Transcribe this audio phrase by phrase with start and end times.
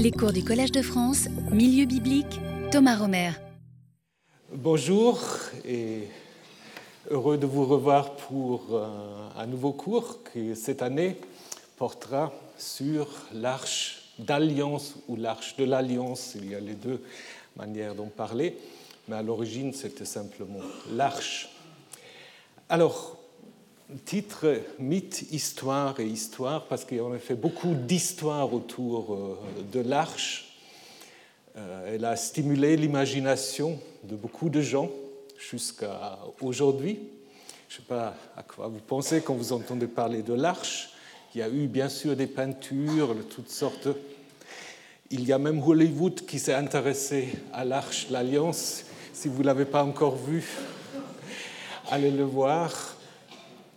[0.00, 2.38] Les cours du Collège de France, Milieu biblique,
[2.70, 3.32] Thomas Romer.
[4.52, 5.20] Bonjour
[5.66, 6.04] et
[7.10, 8.86] heureux de vous revoir pour euh,
[9.36, 11.16] un nouveau cours qui cette année
[11.76, 16.36] portera sur l'arche d'alliance ou l'arche de l'alliance.
[16.36, 17.02] Il y a les deux
[17.56, 18.56] manières d'en parler,
[19.08, 20.60] mais à l'origine c'était simplement
[20.92, 21.48] l'arche.
[22.68, 23.17] Alors,
[24.04, 29.38] titre Mythe, histoire et histoire, parce qu'il y a en effet beaucoup d'histoires autour euh,
[29.72, 30.56] de l'arche.
[31.56, 34.90] Euh, elle a stimulé l'imagination de beaucoup de gens
[35.38, 36.98] jusqu'à aujourd'hui.
[37.68, 40.90] Je ne sais pas à quoi vous pensez quand vous entendez parler de l'arche.
[41.34, 43.88] Il y a eu bien sûr des peintures de toutes sortes.
[45.10, 48.84] Il y a même Hollywood qui s'est intéressé à l'arche, l'Alliance.
[49.12, 50.44] Si vous ne l'avez pas encore vu,
[51.90, 52.97] allez le voir.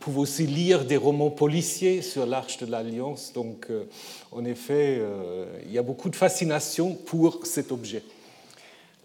[0.02, 3.34] Pouvez aussi lire des romans policiers sur l'Arche de l'Alliance.
[3.34, 3.84] Donc, euh,
[4.32, 8.02] en effet, euh, il y a beaucoup de fascination pour cet objet.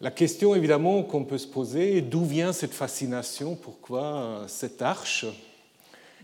[0.00, 3.56] La question, évidemment, qu'on peut se poser, d'où vient cette fascination?
[3.56, 5.26] Pourquoi euh, cette arche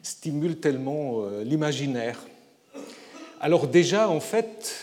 [0.02, 2.26] stimule tellement l'imaginaire?
[3.40, 4.74] Alors déjà, en fait,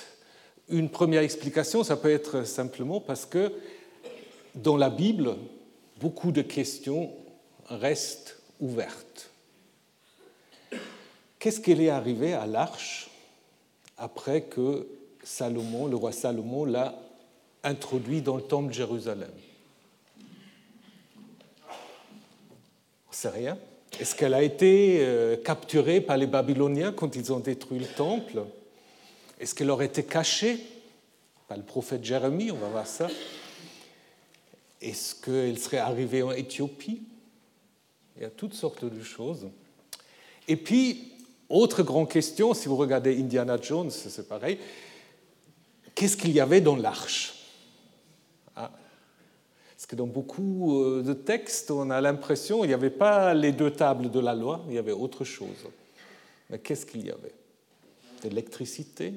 [0.69, 3.51] une première explication, ça peut être simplement parce que
[4.53, 5.35] dans la Bible,
[5.99, 7.09] beaucoup de questions
[7.69, 9.28] restent ouvertes.
[11.39, 13.09] Qu'est-ce qu'il est arrivé à l'arche
[13.97, 14.87] après que
[15.23, 16.99] Salomon, le roi Salomon, l'a
[17.63, 19.31] introduit dans le temple de Jérusalem?
[21.69, 23.57] On ne sait rien.
[23.99, 28.43] Est-ce qu'elle a été euh, capturée par les Babyloniens quand ils ont détruit le temple?
[29.39, 30.59] Est-ce qu'elle aurait été cachée
[31.47, 32.51] par le prophète Jérémie?
[32.51, 33.07] On va voir ça.
[34.81, 37.01] Est-ce qu'elle serait arrivée en Éthiopie?
[38.17, 39.47] Il y a toutes sortes de choses.
[40.47, 41.13] Et puis,
[41.49, 44.59] autre grande question, si vous regardez Indiana Jones, c'est pareil.
[45.95, 47.33] Qu'est-ce qu'il y avait dans l'arche?
[48.55, 48.71] Ah.
[49.75, 53.51] Parce que dans beaucoup euh, de textes, on a l'impression qu'il n'y avait pas les
[53.51, 55.67] deux tables de la loi, il y avait autre chose.
[56.49, 57.33] Mais qu'est-ce qu'il y avait?
[58.23, 59.13] L'électricité?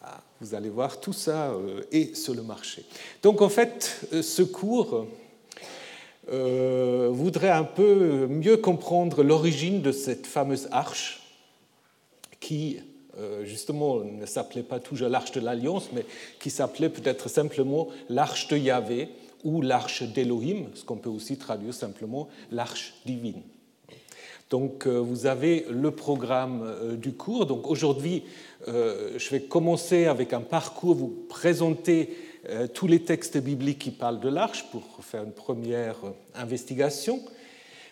[0.00, 2.84] Ah, Vous allez voir, tout ça euh, est sur le marché.
[3.22, 5.06] Donc en fait, euh, ce cours
[6.30, 11.22] euh, voudrait un peu mieux comprendre l'origine de cette fameuse arche
[12.38, 12.78] qui,
[13.18, 16.04] euh, justement, ne s'appelait pas toujours l'arche de l'Alliance, mais
[16.38, 19.08] qui s'appelait peut-être simplement l'arche de Yahvé
[19.42, 23.40] ou l'arche d'Elohim, ce qu'on peut aussi traduire simplement l'arche divine.
[24.50, 27.46] Donc euh, vous avez le programme du cours.
[27.46, 28.24] Donc aujourd'hui,
[28.66, 32.10] je vais commencer avec un parcours, vous présenter
[32.74, 37.20] tous les textes bibliques qui parlent de l'arche pour faire une première euh, investigation.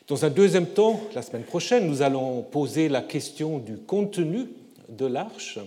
[0.09, 4.47] Dans un deuxième temps, la semaine prochaine, nous allons poser la question du contenu
[4.89, 5.59] de l'arche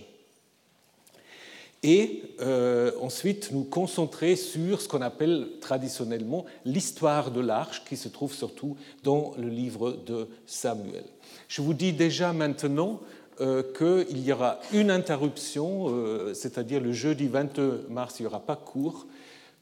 [1.83, 8.09] et euh, ensuite nous concentrer sur ce qu'on appelle traditionnellement l'histoire de l'arche qui se
[8.09, 11.05] trouve surtout dans le livre de Samuel.
[11.47, 17.27] Je vous dis déjà maintenant euh, qu'il y aura une interruption, euh, c'est-à-dire le jeudi
[17.27, 19.07] 22 mars, il n'y aura pas cours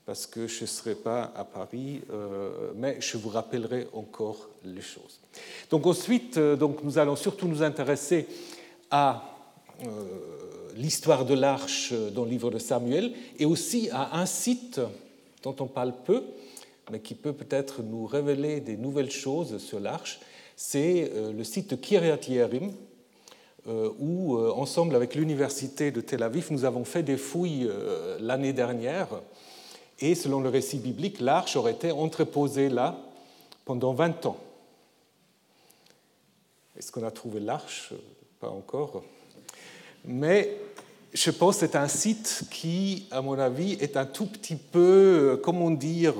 [0.05, 4.81] parce que je ne serai pas à Paris, euh, mais je vous rappellerai encore les
[4.81, 5.19] choses.
[5.69, 8.25] Donc ensuite, donc, nous allons surtout nous intéresser
[8.89, 9.23] à
[10.75, 14.79] l'histoire de l'arche dans le livre de Samuel et aussi à un site
[15.44, 16.23] dont on parle peu,
[16.89, 20.19] mais qui peut peut-être nous révéler des nouvelles choses sur l'arche.
[20.55, 22.86] C'est le site de Kiryat Yerim, euh,
[24.00, 28.53] où, euh, ensemble avec l'Université de Tel Aviv, nous avons fait des fouilles euh, l'année
[28.53, 29.07] dernière.
[30.00, 32.97] Et selon le récit biblique, l'arche aurait été entreposée là
[33.66, 34.38] pendant 20 ans.
[36.77, 37.94] Est-ce qu'on a trouvé l'arche?
[38.39, 39.03] Pas encore.
[40.06, 40.56] Mais
[41.13, 45.41] je pense que c'est un site qui, à mon avis, est un tout petit peu,
[45.44, 46.13] comment dire,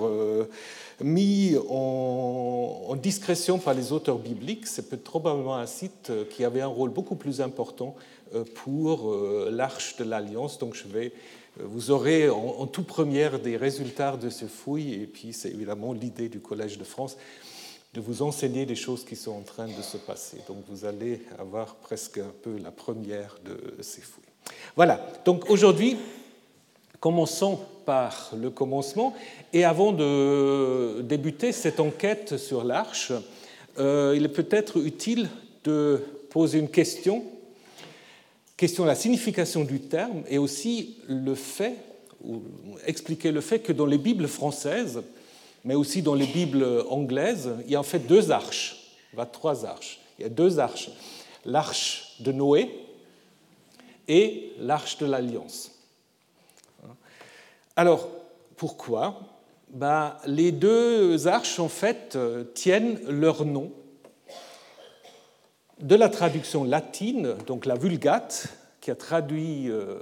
[1.02, 6.90] mis en, discrétion par les auteurs bibliques, c'est probablement un site qui avait un rôle
[6.90, 7.96] beaucoup plus important
[8.34, 10.58] euh, pour euh, l'arche de l'Alliance.
[10.58, 11.14] Donc je vais,
[11.60, 15.94] euh, vous aurez en, tout première des résultats de ces fouilles, et puis c'est évidemment
[15.94, 17.18] l'idée du Collège de France
[17.94, 20.38] de vous enseigner des choses qui sont en train de se passer.
[20.48, 24.24] Donc vous allez avoir presque un peu la première de ces fouilles.
[24.76, 25.98] Voilà, donc aujourd'hui,
[27.00, 29.16] commençons par le commencement.
[29.54, 33.14] Et avant de débuter cette enquête sur l'arche,
[33.80, 35.30] euh, il est peut-être utile
[35.64, 37.24] de poser une question,
[38.58, 41.76] question de la signification du terme et aussi le fait,
[42.26, 42.42] ou
[42.86, 45.02] expliquer le fait que dans les Bibles françaises,
[45.64, 49.66] mais aussi dans les Bibles anglaises, il y a en fait deux arches, va trois
[49.66, 50.02] arches.
[50.20, 50.90] Il y a deux arches.
[51.46, 52.70] L'arche de Noé
[54.10, 55.77] et l'arche de l'Alliance.
[57.80, 58.10] Alors,
[58.56, 59.20] pourquoi?
[59.70, 63.72] Ben, Les deux arches, en fait, euh, tiennent leur nom
[65.80, 68.48] de la traduction latine, donc la Vulgate,
[68.82, 70.00] qui a traduit euh,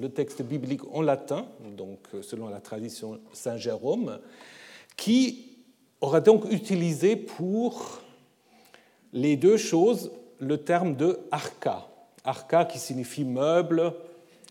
[0.00, 1.46] le texte biblique en latin,
[1.76, 4.20] donc euh, selon la tradition Saint Jérôme,
[4.96, 5.56] qui
[6.00, 8.02] aura donc utilisé pour
[9.12, 11.88] les deux choses le terme de arca.
[12.22, 13.94] Arca qui signifie meuble,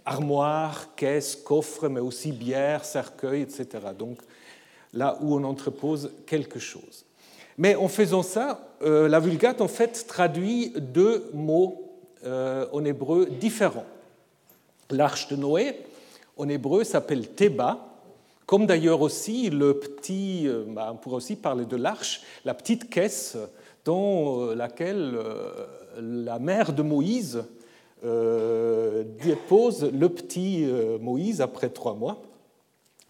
[0.09, 3.67] armoire, caisse, coffre, mais aussi bière, cercueil, etc.
[3.97, 4.17] Donc
[4.91, 7.05] là où on entrepose quelque chose.
[7.59, 11.91] Mais en faisant ça, euh, la Vulgate en fait traduit deux mots
[12.25, 13.85] euh, en hébreu différents.
[14.89, 15.77] L'arche de Noé
[16.37, 17.85] en hébreu s'appelle Théba,
[18.47, 22.89] comme d'ailleurs aussi le petit, euh, bah, on pourrait aussi parler de l'arche, la petite
[22.89, 23.37] caisse
[23.85, 25.17] dans laquelle
[25.97, 27.43] la mère de Moïse
[28.03, 32.21] dépose le petit euh, Moïse après trois mois.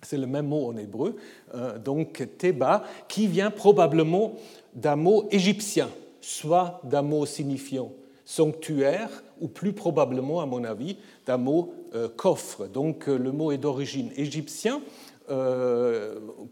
[0.01, 1.17] C'est le même mot en hébreu,
[1.53, 4.35] euh, donc Théba, qui vient probablement
[4.73, 5.89] d'un mot égyptien,
[6.21, 7.91] soit d'un mot signifiant
[8.23, 11.73] sanctuaire, ou plus probablement, à mon avis, d'un mot
[12.15, 12.67] coffre.
[12.67, 14.81] Donc le mot est d'origine égyptien.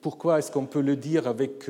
[0.02, 1.70] pourquoi est-ce qu'on peut le dire avec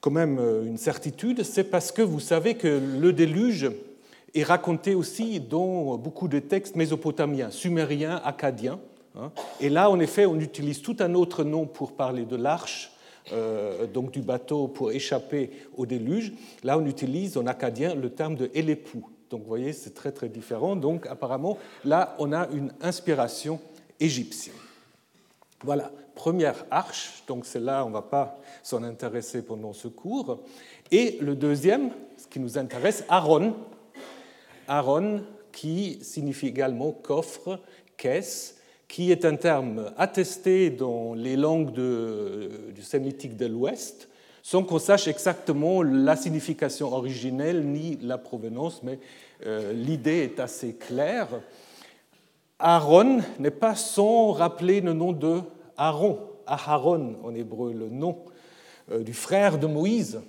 [0.00, 1.42] quand même une certitude?
[1.42, 3.68] C'est parce que vous savez que le déluge
[4.36, 8.78] est raconté aussi dans beaucoup de textes mésopotamiens, sumériens, acadiens.
[9.18, 9.32] Hein.
[9.60, 12.92] Et là, en effet, on utilise tout un autre nom pour parler de l'arche,
[13.32, 16.32] euh, donc du bateau pour échapper au déluge.
[16.62, 19.08] Là, on utilise en acadien le terme de élépou.
[19.30, 20.76] Donc, vous voyez, c'est très très différent.
[20.76, 23.58] Donc, apparemment, là, on a une inspiration
[23.98, 24.54] égyptienne.
[25.64, 27.24] Voilà, première arche.
[27.26, 30.40] Donc, c'est là, on ne va pas s'en intéresser pendant ce cours.
[30.92, 33.54] Et le deuxième, ce qui nous intéresse, Aaron,
[34.68, 35.22] Aaron,
[35.52, 37.60] qui signifie également coffre,
[37.96, 38.56] caisse,
[38.88, 44.08] qui est un terme attesté dans les langues du sémitique de l'Ouest,
[44.42, 49.00] sans qu'on sache exactement la signification originelle ni la provenance, mais
[49.44, 51.28] euh, l'idée est assez claire.
[52.58, 55.40] Aaron n'est pas sans rappeler le nom de
[55.76, 58.18] Aaron, Aharon en hébreu, le nom
[58.92, 60.20] euh, du frère de Moïse,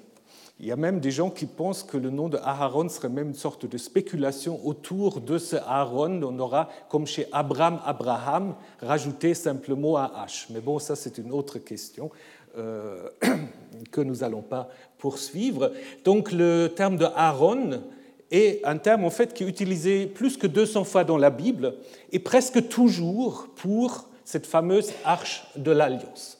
[0.59, 3.29] il y a même des gens qui pensent que le nom de Aaron serait même
[3.29, 6.23] une sorte de spéculation autour de ce Aaron.
[6.23, 10.47] On aura, comme chez Abraham, Abraham, rajouté simplement un H.
[10.49, 12.09] Mais bon, ça c'est une autre question
[12.57, 13.07] euh,
[13.91, 14.67] que nous n'allons pas
[14.97, 15.71] poursuivre.
[16.03, 17.83] Donc le terme de Aaron
[18.31, 21.75] est un terme en fait qui est utilisé plus que 200 fois dans la Bible
[22.11, 26.39] et presque toujours pour cette fameuse arche de l'alliance,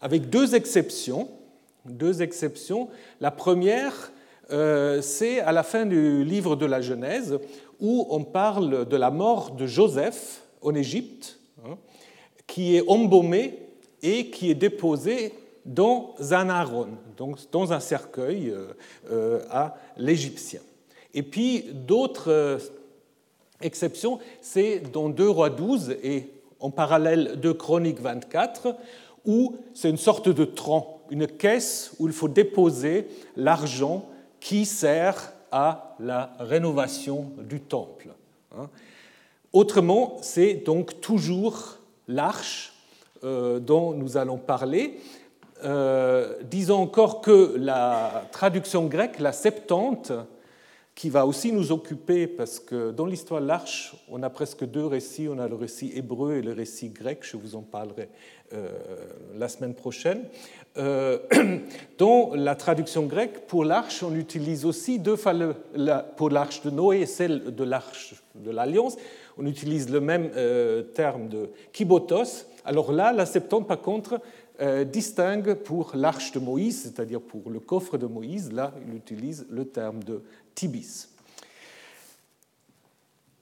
[0.00, 1.28] avec deux exceptions
[1.84, 2.88] deux exceptions.
[3.20, 4.12] La première,
[4.50, 7.38] euh, c'est à la fin du livre de la Genèse,
[7.80, 11.76] où on parle de la mort de Joseph en Égypte, hein,
[12.46, 13.58] qui est embaumé
[14.02, 15.32] et qui est déposé
[15.64, 18.66] dans un aron, donc dans un cercueil euh,
[19.10, 20.60] euh, à l'Égyptien.
[21.14, 22.58] Et puis d'autres
[23.62, 26.30] exceptions, c'est dans 2 Rois 12 et
[26.60, 28.76] en parallèle de Chronique 24,
[29.24, 33.06] où c'est une sorte de tronc une caisse où il faut déposer
[33.36, 34.04] l'argent
[34.40, 38.08] qui sert à la rénovation du temple.
[38.58, 38.68] Hein.
[39.52, 41.78] Autrement, c'est donc toujours
[42.08, 42.72] l'arche
[43.22, 44.98] euh, dont nous allons parler.
[45.62, 50.10] Euh, disons encore que la traduction grecque, la Septante,
[50.94, 54.86] qui va aussi nous occuper parce que dans l'histoire de l'Arche, on a presque deux
[54.86, 55.28] récits.
[55.28, 57.20] On a le récit hébreu et le récit grec.
[57.22, 58.08] Je vous en parlerai
[58.52, 58.68] euh,
[59.36, 60.24] la semaine prochaine.
[60.76, 61.18] Euh,
[61.98, 65.32] dans la traduction grecque, pour l'Arche, on utilise aussi deux fois
[66.16, 68.96] pour l'Arche de Noé et celle de l'Arche de l'Alliance.
[69.38, 72.46] On utilise le même euh, terme de kibotos.
[72.64, 74.20] Alors là, la Septante, par contre,
[74.92, 79.64] distingue pour l'arche de Moïse, c'est-à-dire pour le coffre de Moïse, là, il utilise le
[79.64, 80.22] terme de
[80.54, 81.08] Tibis.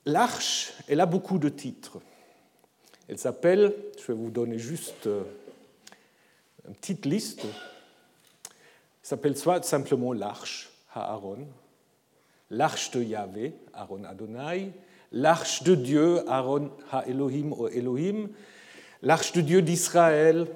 [0.07, 1.99] L'arche, elle a beaucoup de titres.
[3.09, 5.23] Elle s'appelle, je vais vous donner juste euh,
[6.69, 8.50] une petite liste, elle
[9.02, 11.47] s'appelle soit simplement l'arche, Aaron,
[12.50, 14.73] l'arche de Yahvé, Aaron Adonai,
[15.11, 18.28] l'arche de Dieu, Aaron Ha-Elohim ou Elohim,
[19.02, 20.47] l'arche de Dieu d'Israël,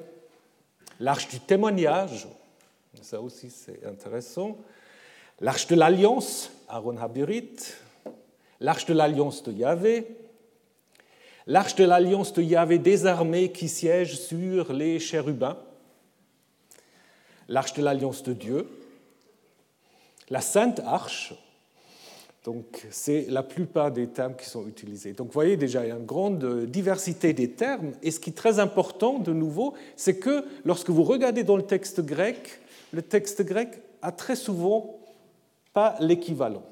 [1.01, 2.29] l'arche du témoignage,
[3.03, 4.57] ça aussi c'est intéressant,
[5.41, 7.57] l'arche de l'alliance, Aaron Habirit,
[8.61, 10.07] l'arche de l'alliance de Yahvé,
[11.47, 15.59] l'arche de l'alliance de Yahvé désarmée qui siège sur les chérubins,
[17.49, 18.67] l'arche de l'alliance de Dieu,
[20.29, 21.35] la sainte arche,
[22.47, 25.15] Donc, c'est la plupart des termes qui sont utilisés.
[25.15, 27.91] Donc, vous voyez déjà, il y a une grande diversité des termes.
[28.05, 31.65] Et ce qui est très important, de nouveau, c'est que lorsque vous regardez dans le
[31.65, 32.61] texte grec,
[32.93, 34.97] le texte grec a très souvent
[35.73, 36.63] pas l'équivalent.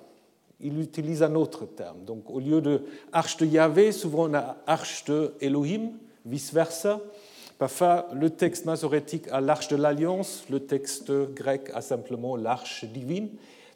[0.60, 2.04] Il utilise un autre terme.
[2.04, 5.90] Donc, au lieu de arche de Yahvé, souvent on a arche de Elohim,
[6.24, 7.00] vice-versa.
[7.58, 13.28] Parfois, le texte masorétique a l'arche de l'alliance, le texte grec a simplement l'arche divine.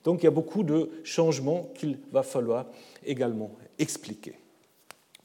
[0.05, 2.67] Donc il y a beaucoup de changements qu'il va falloir
[3.05, 4.35] également expliquer.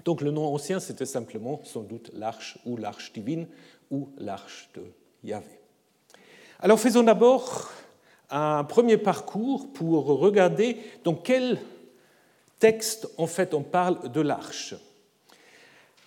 [0.05, 3.47] Donc le nom ancien, c'était simplement sans doute l'arche ou l'arche divine
[3.89, 4.83] ou l'arche de
[5.23, 5.59] Yahvé.
[6.59, 7.71] Alors faisons d'abord
[8.29, 11.59] un premier parcours pour regarder dans quel
[12.59, 14.75] texte en fait on parle de l'arche.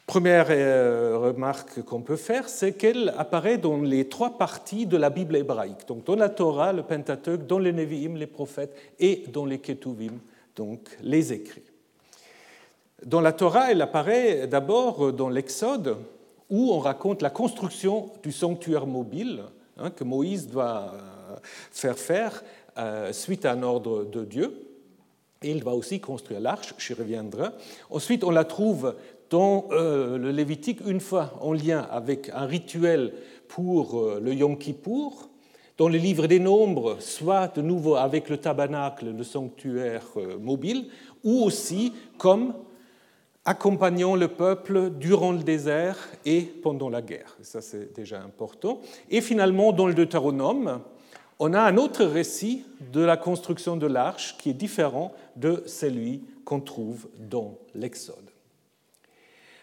[0.06, 5.10] Première euh, remarque qu'on peut faire, c'est qu'elle apparaît dans les trois parties de la
[5.10, 9.44] Bible hébraïque, donc dans la Torah, le Pentateuque, dans les Nevi'im, les prophètes, et dans
[9.44, 10.20] les Ketuvim,
[10.54, 11.64] donc les écrits.
[13.04, 15.96] Dans la Torah, elle apparaît d'abord dans l'Exode,
[16.50, 19.42] où on raconte la construction du sanctuaire mobile
[19.76, 21.36] hein, que Moïse doit euh,
[21.72, 22.44] faire faire
[22.78, 24.62] euh, suite à un ordre de Dieu.
[25.42, 27.48] Et il va aussi construire l'arche, j'y reviendrai.
[27.90, 28.94] Ensuite, on la trouve
[29.30, 33.12] dans euh, le Lévitique, une fois en lien avec un rituel
[33.49, 35.28] pour euh, le Yom Kippour,
[35.78, 40.87] dans le livre des Nombres, soit de nouveau avec le tabernacle, le sanctuaire euh, mobile,
[41.23, 42.54] ou aussi comme
[43.45, 47.37] accompagnant le peuple durant le désert et pendant la guerre.
[47.42, 48.80] Ça, c'est déjà important.
[49.11, 50.80] Et finalement, dans le Deutéronome,
[51.38, 56.23] on a un autre récit de la construction de l'arche qui est différent de celui
[56.45, 58.25] qu'on trouve dans l'Exode.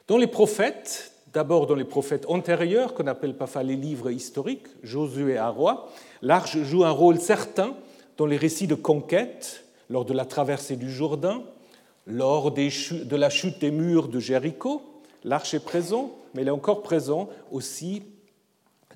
[0.07, 5.33] Dans les prophètes, d'abord dans les prophètes antérieurs, qu'on appelle parfois les livres historiques, Josué
[5.33, 5.89] et Aroi,
[6.21, 7.73] l'arche joue un rôle certain
[8.17, 11.43] dans les récits de conquête, lors de la traversée du Jourdain,
[12.05, 14.81] lors de la chute des murs de Jéricho.
[15.23, 18.03] L'arche est présent, mais elle est encore présente aussi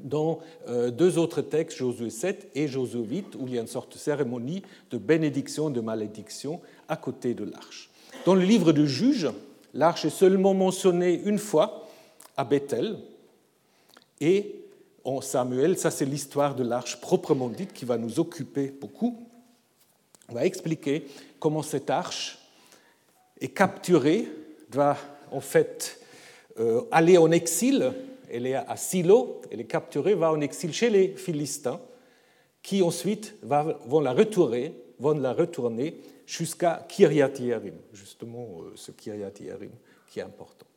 [0.02, 3.68] dans euh, deux autres textes, Josué 7 et Josué 8, où il y a une
[3.68, 4.62] sorte de cérémonie
[4.92, 6.60] de bénédiction, de malédiction
[6.90, 7.90] à côté de l'arche.
[8.26, 9.30] Dans le livre de Juges,
[9.74, 11.88] L'arche est seulement mentionnée une fois
[12.36, 12.98] à Bethel
[14.20, 14.56] et
[15.04, 19.18] en Samuel, ça c'est l'histoire de l'arche proprement dite qui va nous occuper beaucoup.
[20.30, 21.08] On va expliquer
[21.40, 22.40] comment cette arche
[23.40, 24.28] est capturée,
[24.70, 24.98] va
[25.32, 26.02] en fait
[26.60, 27.94] euh, aller en exil.
[28.30, 31.80] Elle est à Silo, elle est capturée, va en exil chez les Philistins,
[32.62, 39.32] qui ensuite vont la retourner, vont la retourner jusqu'à Kiryat Yerim, justement euh, ce Kiryat
[39.40, 39.72] Yerim
[40.08, 40.68] qui est important.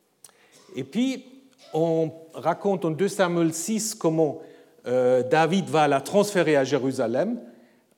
[0.75, 1.25] Et puis,
[1.73, 4.39] on raconte en 2 Samuel 6 comment
[4.87, 7.39] euh, David va la transférer à Jérusalem.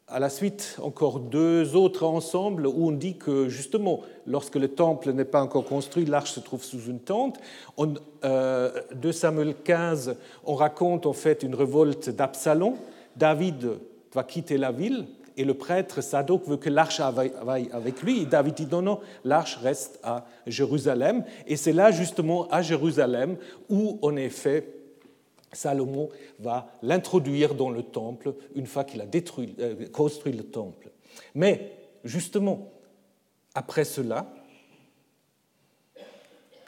[0.07, 5.11] À la suite, encore deux autres ensembles où on dit que justement, lorsque le temple
[5.11, 7.39] n'est pas encore construit, l'arche se trouve sous une tente.
[7.77, 12.75] En 2 euh, Samuel 15, on raconte en fait une révolte d'Absalom.
[13.15, 13.69] David
[14.13, 15.05] va quitter la ville
[15.37, 18.21] et le prêtre Sadok veut que l'arche aille avec lui.
[18.21, 21.23] Et David dit non, non, l'arche reste à Jérusalem.
[21.47, 23.37] Et c'est là justement à Jérusalem
[23.69, 24.67] où, en effet,
[25.51, 26.09] Salomon
[26.39, 30.89] va l'introduire dans le temple une fois qu'il a détruit, euh, construit le temple.
[31.35, 31.71] Mais
[32.03, 32.71] justement,
[33.53, 34.33] après cela,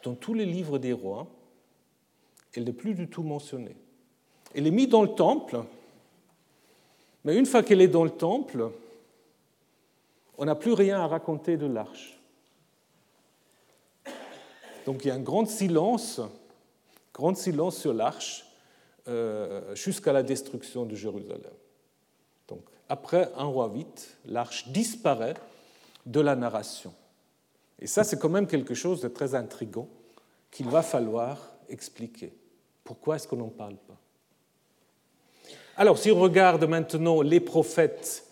[0.03, 1.27] dans tous les livres des rois,
[2.55, 3.75] elle n'est plus du tout mentionnée.
[4.53, 5.63] Elle est mise dans le temple
[7.25, 8.71] mais une fois qu'elle est dans le temple,
[10.37, 12.17] on n'a plus rien à raconter de l'arche.
[14.85, 16.21] Donc il y a un grand silence,
[17.13, 18.45] grand silence sur l'arche
[19.07, 21.51] euh, jusqu'à la destruction de Jérusalem.
[22.47, 25.33] Donc après un roi vite, l'arche disparaît
[26.05, 26.93] de la narration.
[27.79, 29.89] Et ça, c'est quand même quelque chose de très intrigant
[30.51, 32.33] qu'il va falloir expliquer.
[32.83, 33.97] Pourquoi est-ce qu'on n'en parle pas?
[35.77, 38.25] Alors, si on regarde maintenant les prophètes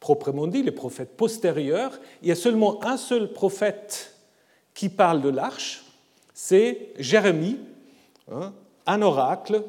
[0.00, 4.16] proprement dit, les prophètes postérieurs, il y a seulement un seul prophète
[4.74, 5.84] qui parle de l'arche,
[6.32, 7.58] c'est Jérémie,
[8.32, 8.54] hein,
[8.86, 9.62] un oracle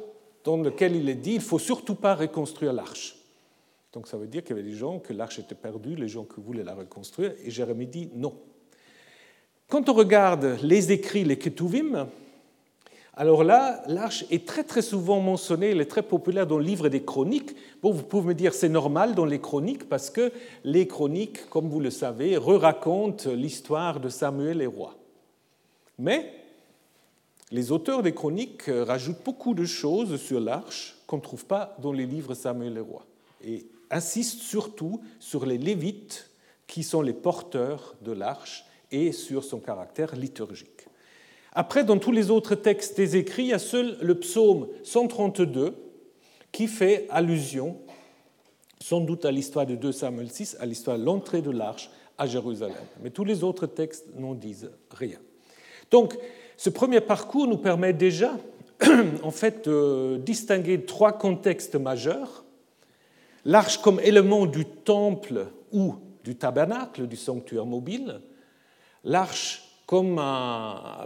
[0.46, 3.18] dans lequel il est dit il ne faut surtout pas reconstruire l'arche.
[3.91, 6.24] Donc ça veut dire qu'il y avait des gens que l'arche était perdue, les gens
[6.24, 8.34] qui voulaient la reconstruire, et Jérémie dit non.
[9.68, 12.08] Quand on regarde les écrits, les Ketuvim,
[13.22, 16.90] alors là, l'arche est très très souvent mentionnée, elle est très populaire dans le livre
[16.90, 17.56] des chroniques.
[17.84, 20.32] Bon, vous pouvez me dire c'est normal dans les chroniques parce que
[20.63, 24.96] les chroniques, comme vous le savez, re-racontent l'histoire de Samuel et roi.
[26.00, 26.34] Mais
[27.51, 31.94] les auteurs des chroniques rajoutent beaucoup de choses sur l'arche qu'on ne trouve pas dans
[31.94, 33.06] les livres Samuel et roi.
[33.44, 36.32] Et insistent surtout sur les Lévites
[36.66, 40.71] qui sont les porteurs de l'arche et sur son caractère liturgique.
[41.53, 45.75] Après, dans tous les autres textes des écrits, il y a seul le psaume 132
[46.51, 47.77] qui fait allusion,
[48.79, 52.25] sans doute à l'histoire de 2 Samuel 6, à l'histoire de l'entrée de l'arche à
[52.25, 52.75] Jérusalem.
[53.03, 55.20] Mais tous les autres textes n'en disent rien.
[55.89, 56.17] Donc,
[56.55, 58.38] ce premier parcours nous permet déjà,
[59.24, 62.46] en fait, de distinguer trois contextes majeurs.
[63.43, 68.22] L'arche comme élément du temple ou du tabernacle, du sanctuaire mobile.
[69.03, 70.21] L'arche comme,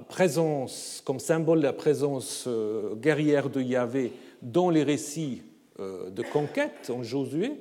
[0.10, 4.14] présence, comme symbole de la présence euh, guerrière de Yahvé
[4.44, 5.42] dans les récits
[5.80, 7.54] euh, de conquête en Josué,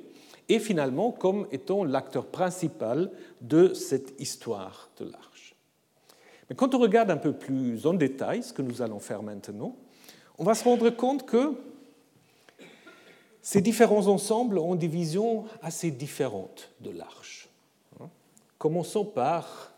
[0.49, 3.09] et finalement comme étant l'acteur principal
[3.41, 5.55] de cette histoire de l'arche.
[6.47, 9.75] Mais quand on regarde un peu plus en détail ce que nous allons faire maintenant,
[10.37, 11.55] on va se rendre compte que
[13.41, 17.49] ces différents ensembles ont des visions assez différentes de l'arche.
[18.59, 19.74] Commençons par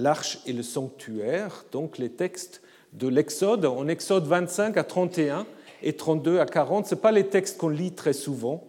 [0.00, 5.46] l'arche et le sanctuaire, donc les textes de l'Exode, en Exode 25 à 31
[5.82, 6.86] et 32 à 40.
[6.86, 8.64] Ce pas les textes qu'on lit très souvent,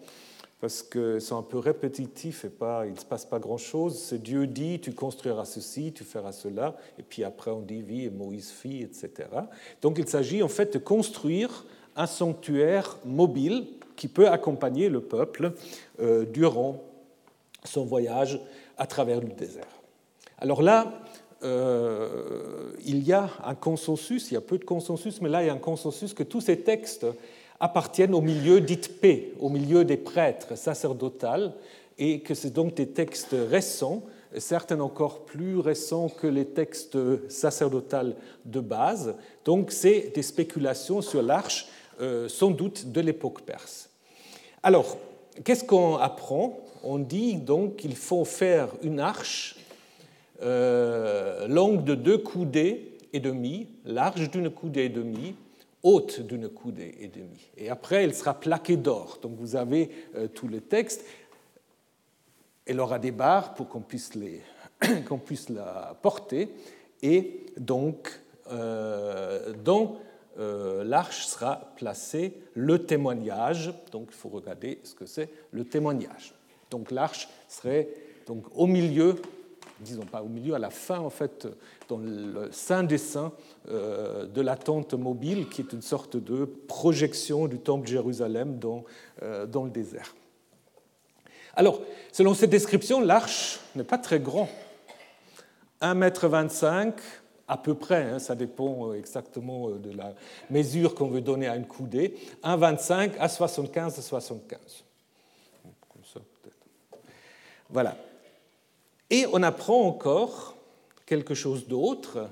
[0.59, 3.97] parce qu'ils sont un peu répétitifs et pas, il ne se passe pas grand-chose.
[3.97, 8.05] C'est Dieu dit, tu construiras ceci, tu feras cela, et puis après on dit, oui,
[8.05, 9.11] et Moïse fit, etc.
[9.81, 15.53] Donc il s'agit en fait de construire un sanctuaire mobile qui peut accompagner le peuple
[15.99, 16.81] euh, durant
[17.63, 18.39] son voyage
[18.77, 19.81] à travers le désert.
[20.37, 21.01] Alors là,
[21.43, 25.47] euh, il y a un consensus, il y a peu de consensus, mais là il
[25.47, 27.05] y a un consensus que tous ces textes
[27.59, 31.53] appartiennent au milieu dit paix, au milieu des prêtres sacerdotales,
[31.97, 34.03] et que c'est donc des textes récents,
[34.37, 36.97] certains encore plus récents que les textes
[37.29, 39.15] sacerdotales de base.
[39.45, 41.67] Donc c'est des spéculations sur l'arche,
[41.99, 43.89] euh, sans doute de l'époque perse.
[44.63, 44.97] Alors,
[45.43, 46.59] qu'est-ce qu'on apprend?
[46.83, 49.55] On dit donc qu'il faut faire une arche
[50.41, 55.35] euh, longue de deux coudées et demi, large d'une coudée et demie,
[55.83, 57.51] haute d'une coudée et demie.
[57.57, 59.19] Et après, elle sera plaquée d'or.
[59.21, 61.05] Donc vous avez euh, tout le texte.
[62.65, 64.41] Elle aura des barres pour qu'on puisse, les,
[65.25, 66.49] puisse la porter.
[67.01, 68.11] Et donc,
[68.51, 69.97] euh, dans
[70.37, 73.73] l'arche sera placé le témoignage.
[73.91, 76.33] Donc il faut regarder ce que c'est le témoignage.
[76.71, 77.89] Donc l'arche serait
[78.25, 79.17] donc, au milieu
[79.81, 81.47] disons pas au milieu, à la fin, en fait,
[81.89, 83.31] dans le sein des saints
[83.69, 88.59] euh, de la tente mobile, qui est une sorte de projection du temple de Jérusalem
[88.59, 88.83] dans,
[89.23, 90.15] euh, dans le désert.
[91.55, 94.47] Alors, selon cette description, l'arche n'est pas très grand.
[95.81, 96.93] 1,25 m
[97.47, 100.13] à peu près, hein, ça dépend euh, exactement de la
[100.49, 104.59] mesure qu'on veut donner à une coudée, 1,25 à 75 à 75.
[105.89, 107.01] Comme ça, peut-être.
[107.69, 107.97] Voilà.
[109.11, 110.55] Et on apprend encore
[111.05, 112.29] quelque chose d'autre,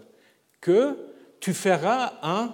[0.61, 0.97] que
[1.41, 2.53] tu feras un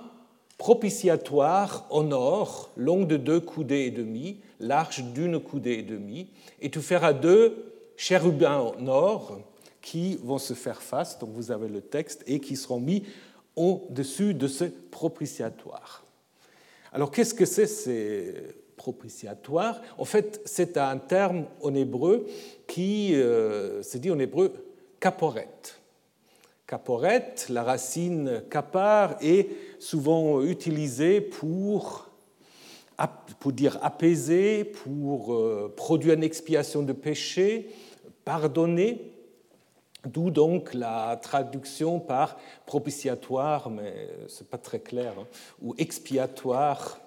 [0.57, 6.71] propitiatoire en or, long de deux coudées et demi, large d'une coudée et demi, et
[6.71, 9.39] tu feras deux chérubins en or
[9.81, 13.03] qui vont se faire face, donc vous avez le texte, et qui seront mis
[13.55, 16.03] au-dessus de ce propitiatoire.
[16.91, 19.81] Alors qu'est-ce que c'est ces propitiatoire.
[19.97, 22.25] En fait, c'est un terme en hébreu
[22.67, 24.53] qui euh, se dit en hébreu
[24.99, 25.49] caporet.
[26.67, 32.09] Caporet, la racine capar, est souvent utilisée pour,
[33.39, 37.69] pour dire apaiser, pour euh, produire une expiation de péché,
[38.23, 39.11] pardonner.
[40.05, 45.25] D'où donc la traduction par propitiatoire, mais ce n'est pas très clair, hein,
[45.63, 46.99] ou expiatoire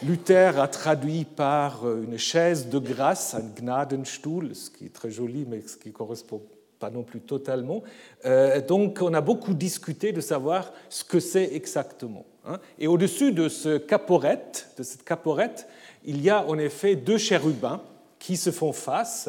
[0.00, 5.10] Luther a traduit par euh, une chaise de grâce, un Gnadenstuhl, ce qui est très
[5.10, 6.42] joli, mais ce qui ne correspond
[6.78, 7.82] pas non plus totalement.
[8.24, 12.24] Euh, donc on a beaucoup discuté de savoir ce que c'est exactement.
[12.44, 12.58] Hein.
[12.78, 15.68] Et au-dessus de ce caporette, de cette caporette,
[16.04, 17.82] il y a en effet deux chérubins
[18.18, 19.28] qui se font face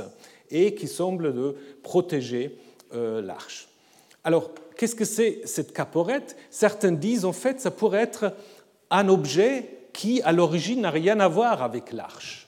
[0.50, 2.58] et qui semblent de protéger
[2.96, 3.68] euh, l'arche.
[4.24, 6.36] Alors, qu'est-ce que c'est cette caporette?
[6.50, 8.34] Certains disent en fait ça pourrait être
[8.90, 12.48] un objet qui, à l'origine, n'a rien à voir avec l'arche.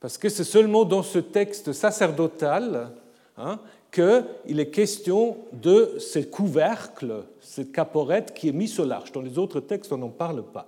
[0.00, 2.92] Parce que c'est seulement dans ce texte sacerdotal
[3.36, 3.58] hein,
[3.92, 9.12] qu'il est question de ce couvercle, cette caporette qui est mise sur l'arche.
[9.12, 10.66] Dans les autres textes, on n'en parle pas.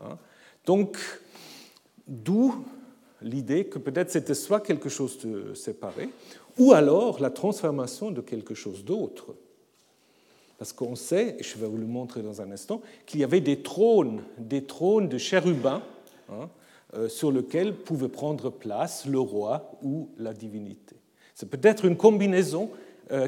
[0.00, 0.18] Hein.
[0.66, 0.98] Donc,
[2.06, 2.64] d'où
[3.22, 6.08] l'idée que peut-être c'était soit quelque chose de séparé,
[6.58, 9.34] ou alors la transformation de quelque chose d'autre.
[10.58, 13.40] Parce qu'on sait, et je vais vous le montrer dans un instant, qu'il y avait
[13.40, 15.82] des trônes, des trônes de chérubins
[16.30, 16.50] hein,
[16.94, 20.96] euh, sur lesquels pouvait prendre place le roi ou la divinité.
[21.34, 22.70] C'est peut-être une combinaison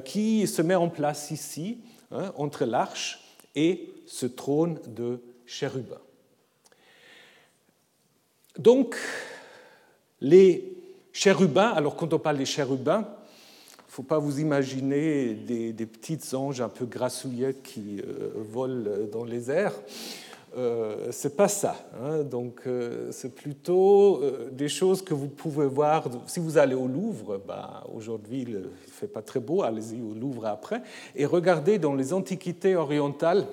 [0.04, 1.78] qui se met en place ici
[2.10, 6.00] hein, entre l'arche et ce trône de chérubin.
[8.58, 8.96] Donc,
[10.20, 10.72] les
[11.12, 13.08] chérubins, alors quand on parle des chérubins,
[13.90, 18.88] ne faut pas vous imaginer des, des, petites anges un peu grassouillettes qui euh, volent
[19.11, 19.74] dans les airs.
[20.57, 21.76] Euh, c'est pas ça.
[22.03, 22.24] Hein.
[22.24, 26.09] Donc, euh, c'est plutôt euh, des choses que vous pouvez voir.
[26.26, 30.14] Si vous allez au Louvre, bah, aujourd'hui il ne fait pas très beau, allez-y au
[30.14, 30.83] Louvre après,
[31.14, 33.46] et regardez dans les antiquités orientales,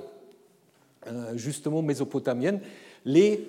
[1.35, 2.59] justement mésopotamiennes,
[3.05, 3.41] les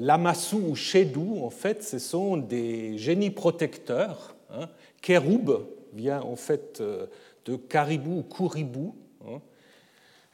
[0.00, 4.34] Lamassu ou Shedou, en fait, ce sont des génies protecteurs.
[4.52, 4.68] Hein.
[5.02, 7.06] Kéroub vient en fait euh,
[7.44, 8.94] de caribou ou kouribou,
[9.26, 9.40] hein.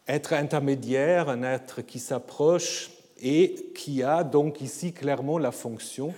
[0.06, 6.14] être intermédiaire, un être qui s'approche et qui a donc ici clairement la fonction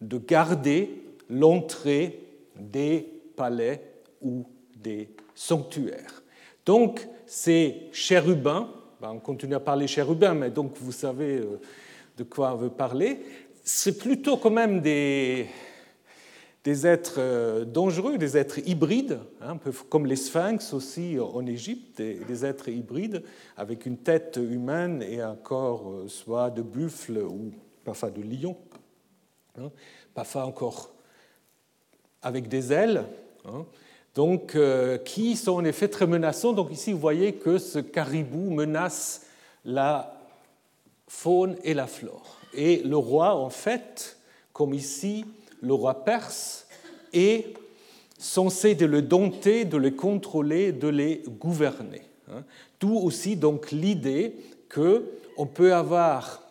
[0.00, 2.20] de garder l'entrée
[2.58, 3.82] des palais
[4.22, 6.22] ou des sanctuaires.
[6.64, 11.60] Donc ces chérubins, ben, on continue à parler chérubins, mais donc vous savez euh,
[12.16, 13.20] de quoi on veut parler,
[13.62, 15.46] c'est plutôt quand même des,
[16.66, 19.56] des êtres euh, dangereux, des êtres hybrides, hein,
[19.88, 23.22] comme les sphinx aussi en Égypte, des, êtres hybrides
[23.56, 27.52] avec une tête humaine et un corps euh, soit de buffle ou
[27.84, 28.56] parfois de lion,
[29.56, 29.70] hein,
[30.12, 30.90] parfois encore
[32.20, 33.04] avec des ailes.
[33.44, 33.64] Hein,
[34.16, 36.52] donc, euh, qui sont en effet très menaçants.
[36.52, 39.24] Donc ici, vous voyez que ce caribou menace
[39.64, 40.18] la
[41.06, 42.40] faune et la flore.
[42.54, 44.18] Et le roi, en fait,
[44.52, 45.24] comme ici,
[45.66, 46.66] le roi perse,
[47.12, 47.54] est
[48.18, 52.02] censé de le dompter, de les contrôler, de les gouverner.
[52.30, 52.44] Hein.
[52.80, 54.34] D'où aussi donc l'idée
[54.72, 56.42] qu'on peut avoir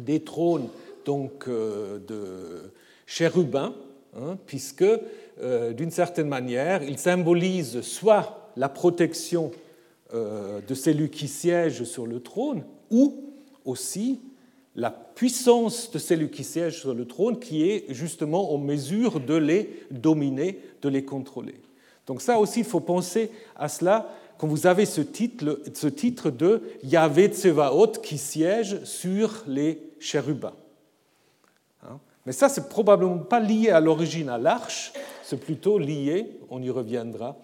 [0.00, 0.68] des trônes
[1.04, 2.72] donc, euh, de
[3.06, 3.74] chérubins,
[4.16, 4.84] hein, puisque
[5.40, 9.50] euh, d'une certaine manière, ils symbolisent soit la protection
[10.14, 13.24] euh, de celui qui siège sur le trône, ou
[13.64, 14.20] aussi
[14.74, 19.34] la puissance de celui qui siège sur le trône, qui est justement en mesure de
[19.34, 21.60] les dominer, de les contrôler.
[22.06, 24.08] Donc ça aussi, il faut penser à cela
[24.38, 30.54] quand vous avez ce titre, de Yahvé Tsevaot qui siège sur les chérubins.
[31.84, 32.00] Hein?
[32.26, 36.70] Mais ça, c'est probablement pas lié à l'origine à l'arche, c'est plutôt lié, on y
[36.70, 37.36] reviendra,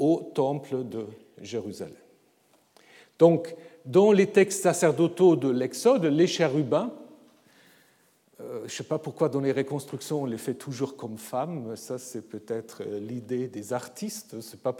[0.00, 1.06] au temple de
[1.40, 1.94] Jérusalem.
[3.20, 3.54] Donc,
[3.84, 6.92] dans les textes sacerdotaux de l'Exode, les chérubins,
[8.42, 11.76] euh, je ne sais pas pourquoi dans les reconstructions on les fait toujours comme femmes,
[11.76, 14.72] ça c'est peut-être euh, l'idée des artistes, ce n'est pas,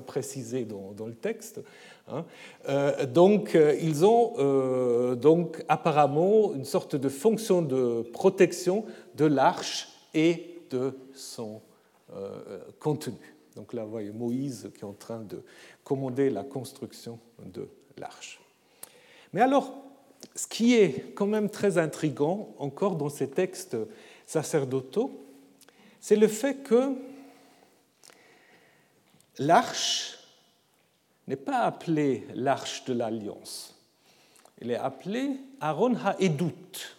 [0.00, 1.60] précisé dans, le texte.
[2.08, 2.24] Hein.
[2.68, 8.84] Euh, donc ils ont donc apparemment une sorte de fonction de protection
[9.16, 11.60] de l'arche et de son
[12.78, 13.36] contenu.
[13.56, 15.42] Donc là, vous voyez Moïse qui est en train de
[15.82, 18.40] commander la construction de l'arche.
[19.32, 19.74] Mais alors,
[20.34, 23.76] ce qui est quand même très intrigant encore dans ces textes
[24.26, 25.24] sacerdotaux,
[26.00, 26.94] c'est le fait que
[29.38, 30.18] l'arche
[31.26, 33.74] n'est pas appelée l'arche de l'alliance.
[34.60, 36.96] Elle est appelée Aaron Ha'edut,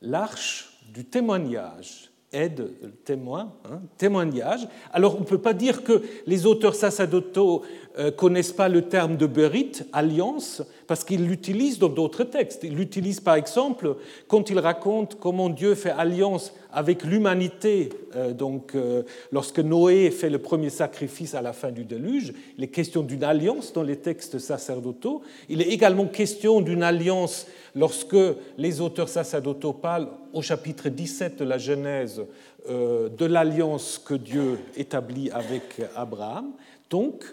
[0.00, 2.70] l'arche du témoignage, aide,
[3.04, 4.68] témoin, hein, témoignage.
[4.92, 7.62] Alors on ne peut pas dire que les auteurs sacerdotaux
[7.98, 12.62] euh, connaissent pas le terme de Berit, alliance, parce qu'ils l'utilisent dans d'autres textes.
[12.64, 13.96] Ils l'utilisent par exemple
[14.28, 17.88] quand ils racontent comment Dieu fait alliance avec l'humanité.
[18.14, 22.64] Euh, donc, euh, lorsque Noé fait le premier sacrifice à la fin du déluge, il
[22.64, 25.22] est question d'une alliance dans les textes sacerdotaux.
[25.48, 28.16] Il est également question d'une alliance lorsque
[28.58, 32.22] les auteurs sacerdotaux parlent au chapitre 17 de la Genèse
[32.68, 36.50] de l'alliance que Dieu établit avec Abraham.
[36.90, 37.24] Donc,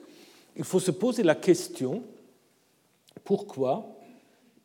[0.56, 2.04] il faut se poser la question
[3.24, 3.96] pourquoi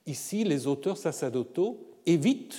[0.07, 2.59] ici les auteurs sacerdotaux évitent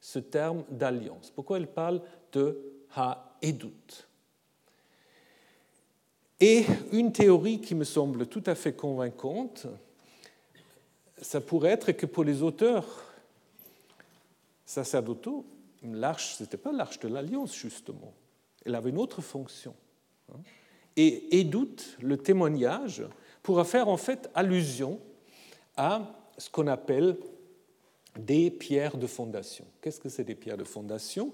[0.00, 2.58] ce terme d'alliance Pourquoi ils parlent de
[2.94, 4.06] ha-edut?
[6.38, 9.66] Et une théorie qui me semble tout à fait convaincante,
[11.20, 12.86] ça pourrait être que pour les auteurs
[14.66, 15.46] sacerdotaux,
[15.82, 18.12] l'arche, ce n'était pas l'arche de l'alliance, justement.
[18.66, 19.74] Elle avait une autre fonction.
[20.30, 20.38] Hein.
[20.98, 23.02] Et doute le témoignage,
[23.42, 24.98] pourra faire en fait allusion
[25.76, 26.02] à
[26.38, 27.16] ce qu'on appelle
[28.18, 29.64] des pierres de fondation.
[29.80, 31.32] Qu'est-ce que c'est des pierres de fondation?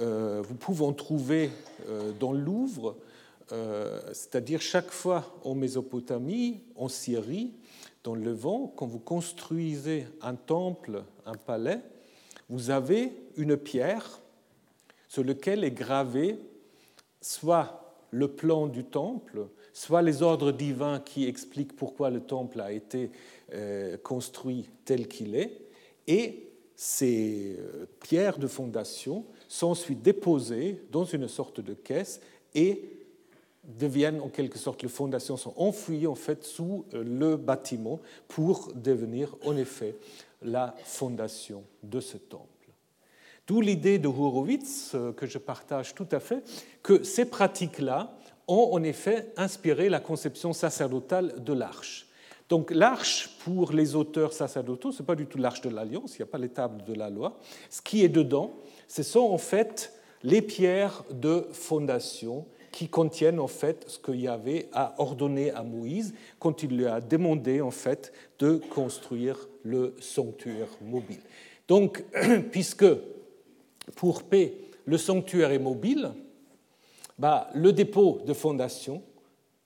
[0.00, 1.50] Euh, Vous pouvez en trouver
[1.88, 2.96] euh, dans le Louvre,
[3.52, 7.52] euh, c'est-à-dire chaque fois en Mésopotamie, en Syrie,
[8.04, 11.80] dans le Levant, quand vous construisez un temple, un palais,
[12.48, 14.20] vous avez une pierre
[15.08, 16.38] sur lequel est gravé
[17.20, 22.72] soit le plan du temple, soit les ordres divins qui expliquent pourquoi le temple a
[22.72, 23.10] été
[23.52, 25.60] euh, construit tel qu'il est,
[26.06, 32.20] et ces euh, pierres de fondation sont ensuite déposées dans une sorte de caisse
[32.54, 32.96] et
[33.64, 38.72] deviennent en quelque sorte, les fondations sont enfouies en fait sous euh, le bâtiment pour
[38.74, 39.96] devenir en effet
[40.42, 42.46] la fondation de ce temple.
[43.46, 46.44] D'où l'idée de Horowitz, que je partage tout à fait,
[46.84, 48.16] que ces pratiques-là
[48.50, 52.06] ont en effet inspiré la conception sacerdotale de l'arche.
[52.48, 56.22] Donc l'arche, pour les auteurs sacerdotaux, ce n'est pas du tout l'arche de l'Alliance, il
[56.22, 57.38] n'y a pas les tables de la loi.
[57.70, 58.52] Ce qui est dedans,
[58.88, 59.92] ce sont en fait
[60.24, 66.12] les pierres de fondation qui contiennent en fait ce que Yahvé a ordonné à Moïse
[66.38, 71.20] quand il lui a demandé en fait de construire le sanctuaire mobile.
[71.68, 72.04] Donc,
[72.50, 72.86] puisque
[73.94, 74.54] pour paix,
[74.86, 76.10] le sanctuaire est mobile,
[77.20, 79.02] bah, le dépôt de fondation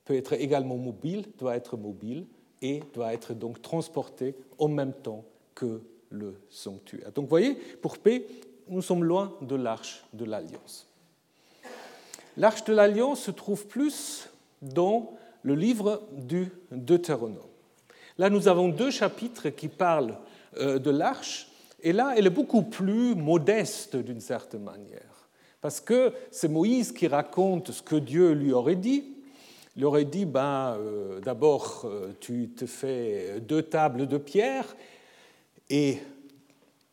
[0.04, 2.26] peut être également mobile, doit être mobile
[2.60, 7.12] et doit être donc transporté en même temps que le sanctuaire.
[7.12, 8.26] Donc vous voyez, pour paix,
[8.66, 10.88] nous sommes loin de l'arche de l'Alliance.
[12.36, 14.28] L'arche de l'Alliance se trouve plus
[14.60, 15.12] dans
[15.42, 17.38] le livre du Deutéronome.
[18.18, 20.18] Là, nous avons deux chapitres qui parlent
[20.56, 21.48] euh, de l'arche,
[21.80, 25.13] et là, elle est beaucoup plus modeste d'une certaine manière.
[25.64, 29.14] Parce que c'est Moïse qui raconte ce que Dieu lui aurait dit.
[29.78, 34.76] Il aurait dit, ben, euh, d'abord, euh, tu te fais deux tables de pierre,
[35.70, 36.00] et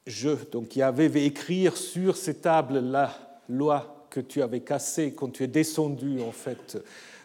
[0.08, 3.14] je, donc avait écrire sur ces tables la
[3.50, 6.82] loi que tu avais cassée quand tu es descendu, en fait,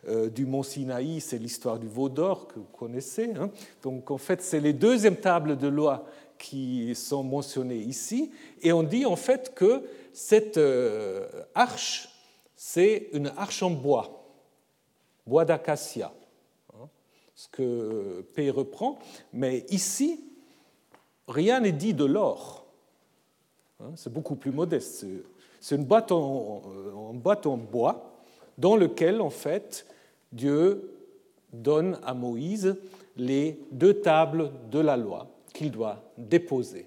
[0.08, 3.30] euh, du mont Sinaï, c'est l'histoire du veau d'or que vous connaissez.
[3.38, 3.50] Hein.
[3.84, 6.06] Donc en fait, c'est les deuxièmes tables de loi
[6.38, 8.30] qui sont mentionnées ici,
[8.62, 12.08] et on dit en fait que cette euh, arche,
[12.54, 14.24] c'est une arche en bois,
[15.26, 16.12] bois d'acacia,
[16.74, 16.88] hein,
[17.34, 18.98] ce que P reprend,
[19.32, 20.24] mais ici,
[21.28, 22.66] rien n'est dit de l'or.
[23.80, 25.06] Hein, c'est beaucoup plus modeste.
[25.60, 28.22] C'est une boîte en, boîte en bois
[28.56, 29.86] dans lequel, en fait,
[30.32, 30.94] Dieu
[31.52, 32.76] donne à Moïse
[33.16, 36.86] les deux tables de la loi qu'il doit déposer.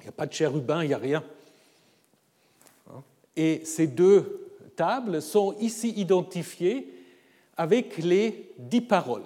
[0.00, 1.22] Il n'y a pas de chérubin, il n'y a rien.
[3.36, 6.92] Et ces deux tables sont ici identifiées
[7.56, 9.24] avec les dix paroles.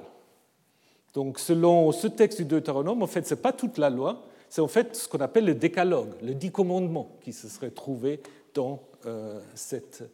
[1.14, 4.60] Donc, selon ce texte du Deutéronome, en fait, ce n'est pas toute la loi, c'est
[4.60, 8.20] en fait ce qu'on appelle le décalogue, le dix commandements qui se seraient trouvés
[8.54, 10.04] dans euh, cette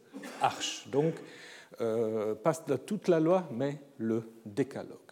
[0.41, 0.87] arche.
[0.89, 1.13] Donc,
[1.81, 5.04] euh, pas toute la loi, mais le décalogue.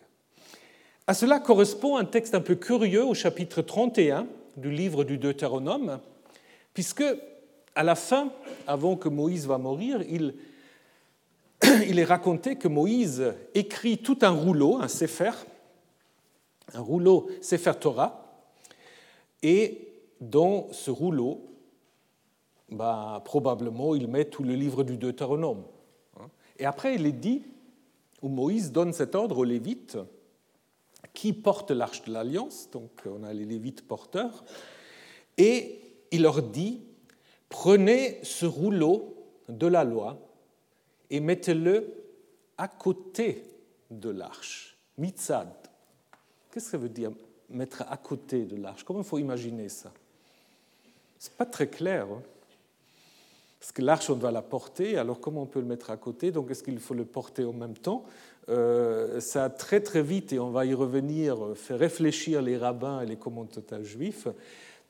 [1.05, 5.99] À cela correspond un texte un peu curieux au chapitre 31 du livre du Deutéronome,
[6.73, 7.03] puisque
[7.75, 8.31] à la fin,
[8.67, 14.87] avant que Moïse va mourir, il, est raconté que Moïse écrit tout un rouleau, un
[14.87, 15.31] Sefer,
[16.73, 18.41] un rouleau Sefer Torah,
[19.41, 19.89] et
[20.21, 21.41] dans ce rouleau,
[22.69, 25.63] bah, probablement, il met tout le livre du Deutéronome.
[26.57, 27.43] Et après, il est dit,
[28.21, 29.97] où Moïse donne cet ordre aux Lévites,
[31.13, 34.43] qui portent l'arche de l'Alliance, donc on a les Lévites porteurs,
[35.37, 35.79] et
[36.11, 36.81] il leur dit,
[37.53, 39.15] Prenez ce rouleau
[39.47, 40.17] de la loi
[41.11, 41.93] et mettez-le
[42.57, 43.43] à côté
[43.91, 44.75] de l'arche.
[44.97, 45.53] Mitzad.
[46.49, 47.11] Qu'est-ce que ça veut dire
[47.51, 48.83] mettre à côté de l'arche?
[48.83, 49.93] Comment il faut imaginer ça?
[51.19, 52.07] Ce n'est pas très clair.
[52.11, 52.23] Hein.
[53.59, 56.31] parce que l'arche, on doit la porter, alors comment on peut le mettre à côté?
[56.31, 58.03] Donc est-ce qu'il faut le porter en même temps?
[58.49, 63.05] Euh, Ça très très vite, et on va y revenir, fait réfléchir les rabbins et
[63.05, 64.27] les commentateurs juifs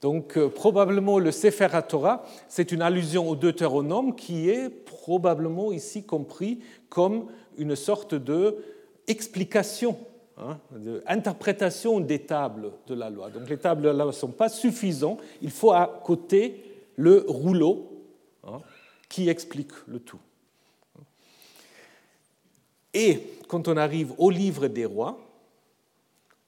[0.03, 6.03] donc euh, probablement le Sefer Torah, c'est une allusion au Deutéronome qui est probablement ici
[6.03, 8.57] compris comme une sorte de
[9.07, 9.97] explication,
[10.37, 13.29] hein, d'interprétation des tables de la loi.
[13.29, 16.61] Donc les tables de la loi ne sont pas suffisantes, il faut à côté
[16.97, 18.03] le rouleau
[18.43, 18.59] hein,
[19.07, 20.19] qui explique le tout.
[22.93, 25.19] Et quand on arrive au livre des rois,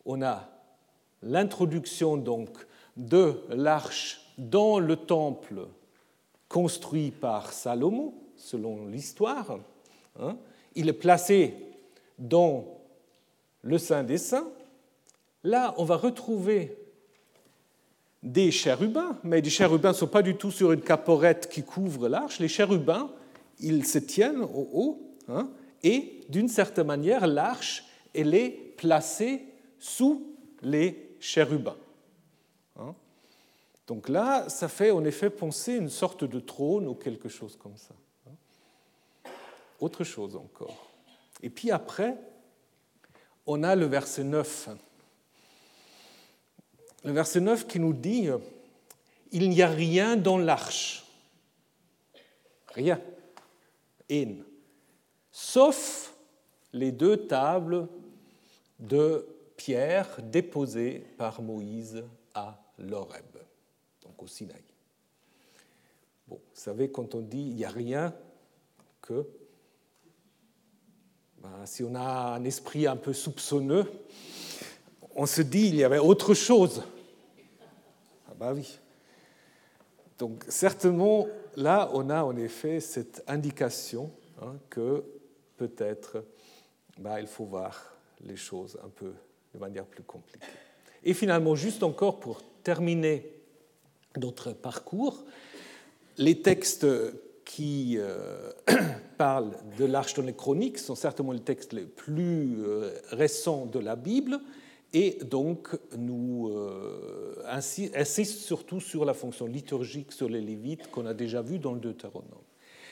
[0.05, 0.47] on a
[1.23, 2.49] l'introduction donc
[2.95, 5.67] de l'arche dans le temple
[6.47, 9.58] construit par Salomon, selon l'histoire.
[10.19, 10.38] Hein.
[10.75, 11.53] il est placé
[12.17, 12.65] dans
[13.63, 14.47] le Saint des Saints.
[15.43, 16.77] Là, on va retrouver
[18.23, 22.08] des chérubins, mais les chérubins ne sont pas du tout sur une caporette qui couvre
[22.08, 22.39] l'arche.
[22.39, 23.10] Les chérubins,
[23.60, 25.49] ils se tiennent au haut, hein,
[25.85, 29.45] et d'une certaine manière, l'arche, elle est placée
[29.77, 31.77] sous les chérubins.
[32.75, 32.95] Hein?
[33.85, 37.77] Donc là, ça fait en effet penser une sorte de trône ou quelque chose comme
[37.77, 37.93] ça.
[39.79, 40.89] Autre chose encore.
[41.43, 42.17] Et puis après,
[43.45, 44.69] on a le verset 9.
[47.03, 48.27] Le verset 9 qui nous dit,
[49.31, 51.05] il n'y a rien dans l'arche.
[52.69, 52.99] Rien.
[55.37, 56.15] Sauf
[56.71, 57.89] les deux tables
[58.79, 63.35] de pierre déposées par Moïse à l'Oreb,
[64.01, 64.63] donc au Sinaï.
[66.29, 68.15] Bon, vous savez, quand on dit il n'y a rien
[69.01, 69.27] que,
[71.39, 73.91] ben, si on a un esprit un peu soupçonneux,
[75.15, 76.81] on se dit il y avait autre chose.
[78.29, 78.79] Ah ben oui.
[80.17, 85.03] Donc certainement, là, on a en effet cette indication hein, que
[85.57, 86.23] peut-être
[86.97, 89.13] ben, il faut voir les choses un peu
[89.53, 90.45] de manière plus compliquée.
[91.03, 93.31] Et finalement, juste encore pour terminer
[94.17, 95.23] notre parcours,
[96.17, 96.87] les textes
[97.43, 98.51] qui euh,
[99.17, 103.79] parlent de l'arche dans les chroniques sont certainement les textes les plus euh, récents de
[103.79, 104.39] la Bible
[104.93, 111.13] et donc nous euh, insistent surtout sur la fonction liturgique sur les Lévites qu'on a
[111.13, 112.25] déjà vu dans le Deutéronome.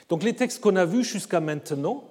[0.09, 2.03] Donc les textes qu'on a vus jusqu'à maintenant,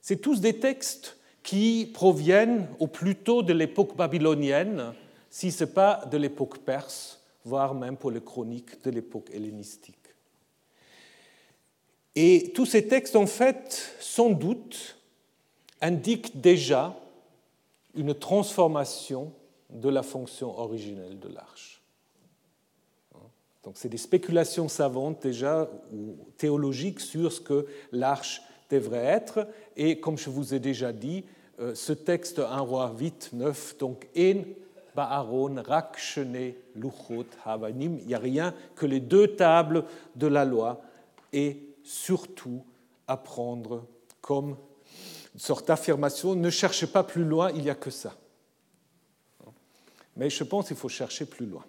[0.00, 4.94] c'est tous des textes qui proviennent au plus tôt de l'époque babylonienne,
[5.30, 9.96] si ce n'est pas de l'époque perse, voire même pour les chroniques de l'époque hellénistique.
[12.14, 14.96] Et tous ces textes, en fait, sans doute,
[15.80, 16.96] indiquent déjà
[17.94, 19.32] une transformation
[19.70, 21.80] de la fonction originelle de l'arche.
[23.62, 29.46] Donc c'est des spéculations savantes déjà ou théologiques sur ce que l'arche devrait être.
[29.76, 31.24] Et comme je vous ai déjà dit,
[31.60, 34.42] euh, ce texte 1 roi 8, 9, donc En
[34.94, 39.84] Baaron Rakshene Luchot Havanim, il n'y a rien que les deux tables
[40.16, 40.80] de la loi
[41.32, 42.64] et surtout
[43.06, 43.84] à prendre
[44.20, 44.56] comme
[45.34, 46.34] une sorte d'affirmation.
[46.34, 48.14] Ne cherchez pas plus loin, il n'y a que ça.
[50.16, 51.64] Mais je pense qu'il faut chercher plus loin.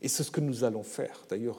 [0.00, 1.20] Et c'est ce que nous allons faire.
[1.28, 1.58] D'ailleurs,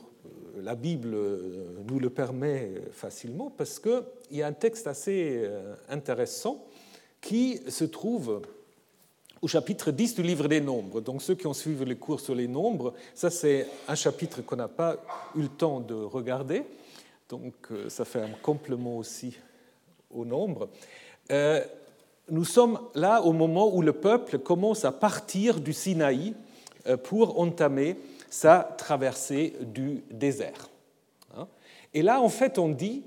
[0.57, 5.75] la Bible euh, nous le permet facilement parce qu'il y a un texte assez euh,
[5.89, 6.65] intéressant
[7.19, 8.41] qui se trouve
[9.41, 11.01] au chapitre 10 du livre des nombres.
[11.01, 14.55] Donc ceux qui ont suivi les cours sur les nombres, ça c'est un chapitre qu'on
[14.55, 14.97] n'a pas
[15.35, 16.63] eu le temps de regarder,
[17.29, 17.53] donc
[17.87, 19.35] ça fait un complément aussi
[20.11, 20.69] au nombre.
[22.29, 26.35] nous sommes là au moment où le peuple commence à partir du Sinaï
[27.03, 27.95] pour entamer
[28.31, 30.69] sa traversée du désert.
[31.37, 31.47] Hein.
[31.93, 33.03] Et là, en fait, on dit,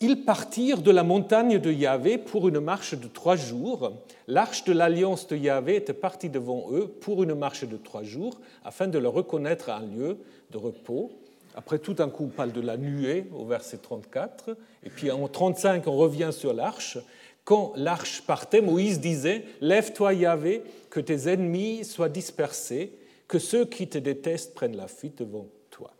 [0.00, 3.94] ils partirent de la montagne de Yahvé pour une marche de trois jours.
[4.28, 8.38] L'arche de l'alliance de Yahvé était partie devant eux pour une marche de trois jours,
[8.62, 10.18] afin de leur reconnaître un lieu
[10.50, 11.10] de repos.
[11.54, 14.54] Après, tout un coup, on parle de la nuée au verset 34.
[14.84, 16.98] Et puis en 35, on revient sur l'arche.
[17.44, 22.92] Quand l'arche partait, Moïse disait Lève-toi, Yahvé, que tes ennemis soient dispersés
[23.28, 25.92] que ceux qui te détestent prennent la fuite devant toi.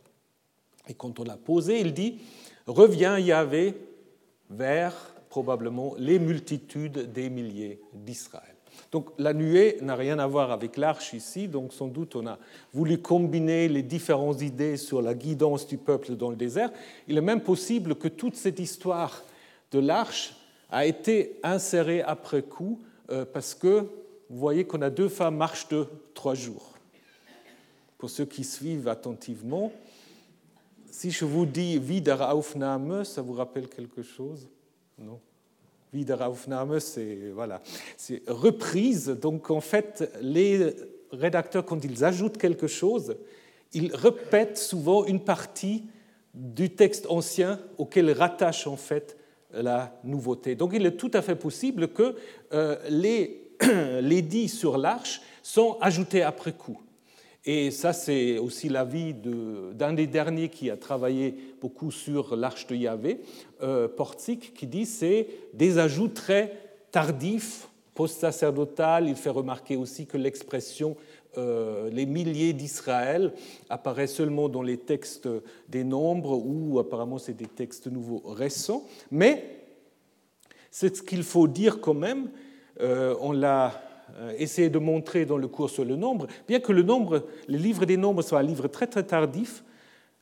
[0.89, 2.19] Et quand on l'a posé, il dit,
[2.67, 3.75] reviens Yahvé
[4.51, 4.95] vers
[5.29, 8.55] probablement les multitudes des milliers d'Israël.
[8.93, 12.39] Donc la nuée n'a rien à voir avec l'arche ici, donc sans doute on a
[12.73, 16.71] voulu combiner les différentes idées sur la guidance du peuple dans le désert.
[17.09, 19.25] Il est même possible que toute cette histoire
[19.73, 20.37] de l'arche
[20.71, 23.89] a été insérée après coup, euh, parce que
[24.29, 26.76] vous voyez qu'on a deux femmes marche de trois jours
[27.99, 29.73] pour ceux qui suivent attentivement,
[30.91, 34.49] si je vous dis Wiederaufnahme, ça vous rappelle quelque chose?
[34.99, 35.21] Non
[35.93, 37.61] Wiederaufnahme, c'est voilà,
[38.27, 39.09] reprise.
[39.09, 40.75] Donc en fait, les
[41.13, 43.17] rédacteurs, quand ils ajoutent quelque chose,
[43.73, 45.85] ils répètent souvent une partie
[46.35, 49.17] du texte ancien auquel rattachent en fait
[49.53, 50.55] la nouveauté.
[50.55, 52.17] Donc il est tout à fait possible que
[52.53, 53.51] euh, les,
[54.03, 56.79] les dits sur l'arche sont ajoutés après coup.
[57.49, 62.75] Et ça, c'est aussi l'avis d'un des derniers qui a travaillé beaucoup sur l'arche de
[62.75, 63.21] Yahvé,
[63.63, 63.89] euh,
[64.53, 66.53] qui dit c'est des ajouts très
[66.91, 69.09] tardifs, post-sacerdotal.
[69.09, 70.97] Il fait remarquer aussi que l'expression
[71.39, 73.33] euh, les milliers d'Israël
[73.69, 75.29] apparaît seulement dans les textes
[75.69, 78.85] des nombres ou apparemment c'est des textes nouveaux récents.
[79.13, 79.57] Mais
[80.73, 82.31] c'est ce qu'il faut dire quand même.
[82.81, 83.86] Euh, on l'a
[84.39, 86.85] essayer de montrer dans le cours sur le nombre, bien que le
[87.49, 89.65] livre des nombres soit un livre très très tardif,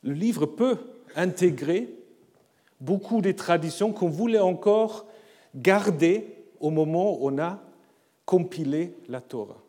[0.03, 0.77] le livre peut
[1.17, 1.89] intégrer
[2.81, 5.07] beaucoup des traditions qu'on voulait encore
[5.55, 6.27] garder
[6.61, 7.61] au moment où on a
[8.25, 9.61] compilé la Torah.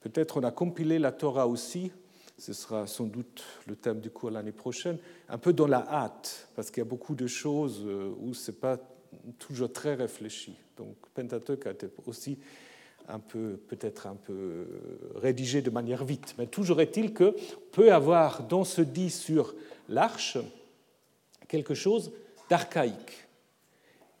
[0.00, 1.92] Peut-être on a compilé la Torah aussi,
[2.36, 6.48] ce sera sans doute le thème du cours l'année prochaine, un peu dans la hâte,
[6.56, 8.78] parce qu'il y a beaucoup de choses euh, où ce n'est pas
[9.38, 10.56] toujours très réfléchi.
[10.76, 12.38] Donc Pentateuch a été aussi
[13.08, 14.66] un peu, peut-être un peu
[15.16, 16.34] rédigé de manière vite.
[16.38, 17.34] Mais toujours est-il que
[17.72, 19.54] peut avoir dans ce dit sur
[19.88, 20.38] l'arche
[21.48, 22.12] quelque chose
[22.48, 23.26] d'archaïque.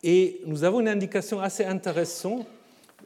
[0.02, 2.46] Et nous avons une indication assez intéressante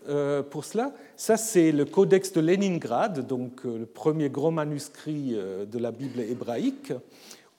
[0.09, 0.93] euh, pour cela.
[1.17, 5.91] Ça, c'est le Codex de Leningrad, donc euh, le premier grand manuscrit euh, de la
[5.91, 6.93] Bible hébraïque,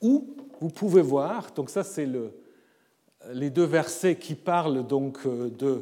[0.01, 2.31] où vous pouvez voir, donc ça, c'est le,
[3.33, 5.81] les deux versets qui parlent donc de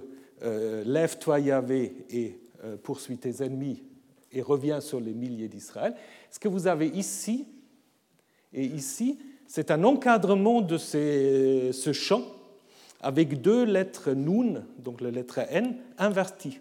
[0.85, 2.39] Lève-toi Yahvé et
[2.83, 3.83] poursuis tes ennemis
[4.31, 5.95] et reviens sur les milliers d'Israël.
[6.29, 7.47] Ce que vous avez ici
[8.53, 12.23] et ici, c'est un encadrement de ce chant
[13.01, 16.59] avec deux lettres nun, donc la lettre n, inverties.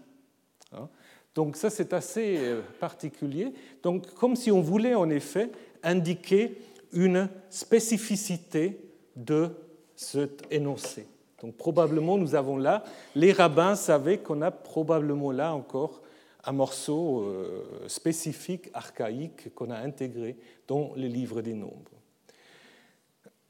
[0.72, 0.88] Hein?
[1.34, 3.52] Donc ça, c'est assez euh, particulier.
[3.82, 5.50] Donc comme si on voulait en effet
[5.82, 6.58] indiquer
[6.92, 8.78] une spécificité
[9.16, 9.50] de
[9.96, 11.06] cet énoncé.
[11.40, 12.84] Donc probablement, nous avons là,
[13.14, 16.00] les rabbins savaient qu'on a probablement là encore
[16.46, 20.36] un morceau euh, spécifique, archaïque, qu'on a intégré
[20.66, 21.90] dans les livres des nombres.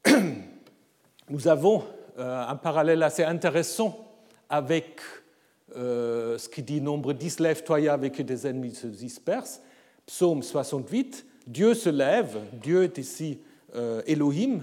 [1.29, 1.83] Nous avons
[2.17, 3.97] euh, un parallèle assez intéressant
[4.49, 5.01] avec
[5.75, 9.61] euh, ce qui dit nombre 10, lève-toi avec des ennemis se dispersent.
[10.05, 13.39] Psaume 68, Dieu se lève, Dieu est ici
[14.05, 14.61] Elohim,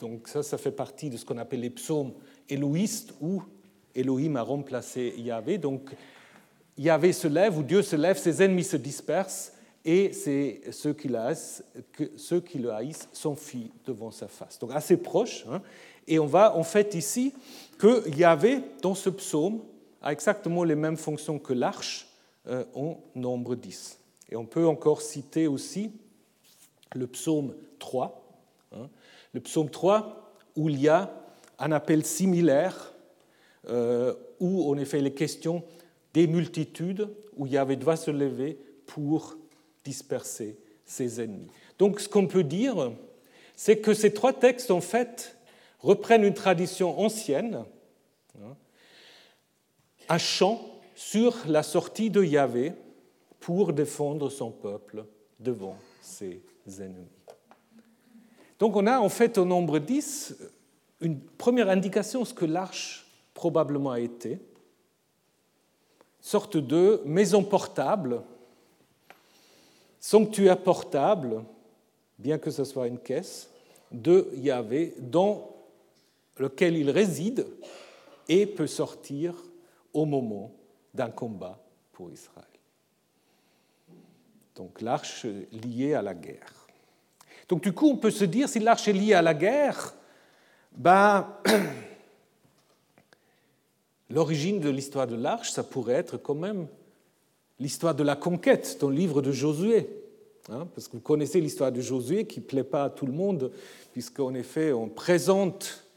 [0.00, 2.12] donc ça, ça fait partie de ce qu'on appelle les psaumes
[2.48, 3.42] éloïstes où
[3.94, 5.58] Elohim a remplacé Yahvé.
[5.58, 5.90] Donc
[6.78, 9.52] Yahvé se lève ou Dieu se lève, ses ennemis se dispersent
[9.84, 11.10] et c'est ceux qui,
[12.16, 14.58] ceux qui le haïssent s'enfuient devant sa face.
[14.58, 15.44] Donc assez proche.
[15.50, 15.62] Hein.
[16.06, 17.34] Et on va en fait ici
[17.78, 19.60] qu'il y avait dans ce psaume
[20.06, 22.08] exactement les mêmes fonctions que l'arche
[22.46, 23.98] euh, en nombre 10.
[24.30, 25.92] Et on peut encore citer aussi
[26.94, 28.19] le psaume 3.
[29.32, 31.10] Le psaume 3 où il y a
[31.58, 32.92] un appel similaire
[33.68, 35.62] euh, où en effet il est question
[36.14, 39.36] des multitudes, où Yahvé doit se lever pour
[39.84, 41.46] disperser ses ennemis.
[41.78, 42.92] Donc ce qu'on peut dire,
[43.54, 45.36] c'est que ces trois textes, en fait,
[45.78, 47.64] reprennent une tradition ancienne,
[48.42, 48.56] hein,
[50.08, 50.60] un chant
[50.96, 52.72] sur la sortie de Yahvé
[53.38, 55.04] pour défendre son peuple
[55.38, 57.19] devant ses ennemis.
[58.60, 60.36] Donc on a en fait au nombre 10
[61.00, 64.38] une première indication de ce que l'arche probablement a été,
[66.20, 68.22] sorte de maison portable
[70.00, 71.44] sanctuaire portable,
[72.18, 73.50] bien que ce soit une caisse,
[73.92, 75.54] de Yahvé dans
[76.38, 77.46] lequel il réside
[78.28, 79.34] et peut sortir
[79.92, 80.52] au moment
[80.94, 81.58] d'un combat
[81.92, 82.46] pour Israël.
[84.56, 86.59] Donc l'arche liée à la guerre.
[87.50, 89.92] Donc du coup, on peut se dire, si l'arche est liée à la guerre,
[90.76, 91.26] ben,
[94.08, 96.68] l'origine de l'histoire de l'arche, ça pourrait être quand même
[97.58, 99.90] l'histoire de la conquête dans le livre de Josué.
[100.48, 103.12] Hein, parce que vous connaissez l'histoire de Josué qui ne plaît pas à tout le
[103.12, 103.50] monde,
[103.92, 105.88] puisqu'en effet, on présente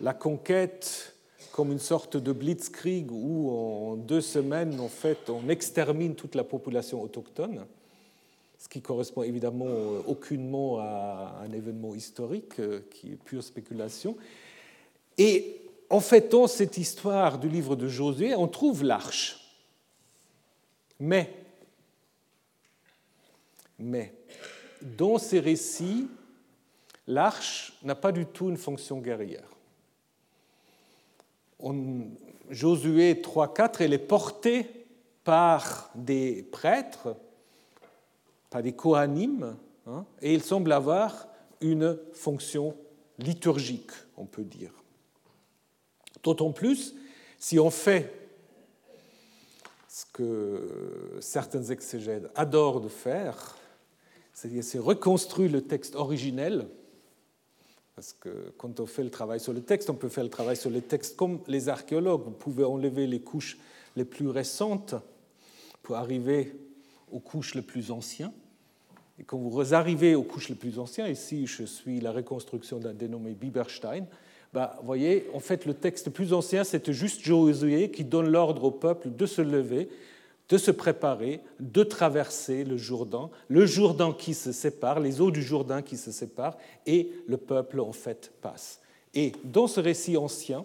[0.00, 1.14] la conquête
[1.52, 6.44] comme une sorte de blitzkrieg où en deux semaines, en fait, on extermine toute la
[6.44, 7.64] population autochtone,
[8.66, 9.68] ce qui correspond évidemment
[10.08, 14.16] aucunement à un événement historique euh, qui est pure spéculation.
[15.16, 19.56] Et en fait, dans cette histoire du livre de Josué, on trouve l'arche.
[20.98, 21.32] Mais,
[23.78, 24.12] mais,
[24.82, 26.08] dans ces récits,
[27.06, 29.48] l'arche n'a pas du tout une fonction guerrière.
[32.50, 34.66] Josué 3.4, elle est portée
[35.22, 37.16] par des prêtres,
[38.50, 41.28] par des coanimes, hein, et il semble avoir
[41.60, 42.76] une fonction
[43.18, 44.72] liturgique, on peut dire.
[46.22, 46.94] D'autant plus
[47.38, 48.12] si on fait
[49.88, 53.56] ce que certains exégètes adorent de faire,
[54.32, 56.68] c'est reconstruire le texte originel,
[57.94, 60.56] parce que quand on fait le travail sur le texte, on peut faire le travail
[60.56, 62.24] sur le texte comme les archéologues.
[62.24, 63.56] Vous pouvez enlever les couches
[63.96, 64.94] les plus récentes
[65.82, 66.52] pour arriver
[67.18, 68.32] couches les plus anciennes.
[69.18, 72.92] Et quand vous arrivez aux couches les plus anciennes, ici je suis la reconstruction d'un
[72.92, 74.06] dénommé Bieberstein,
[74.52, 78.64] bah, vous voyez, en fait, le texte plus ancien, c'était juste Josué qui donne l'ordre
[78.64, 79.88] au peuple de se lever,
[80.48, 85.42] de se préparer, de traverser le Jourdain, le Jourdain qui se sépare, les eaux du
[85.42, 86.56] Jourdain qui se séparent,
[86.86, 88.80] et le peuple, en fait, passe.
[89.12, 90.64] Et dans ce récit ancien,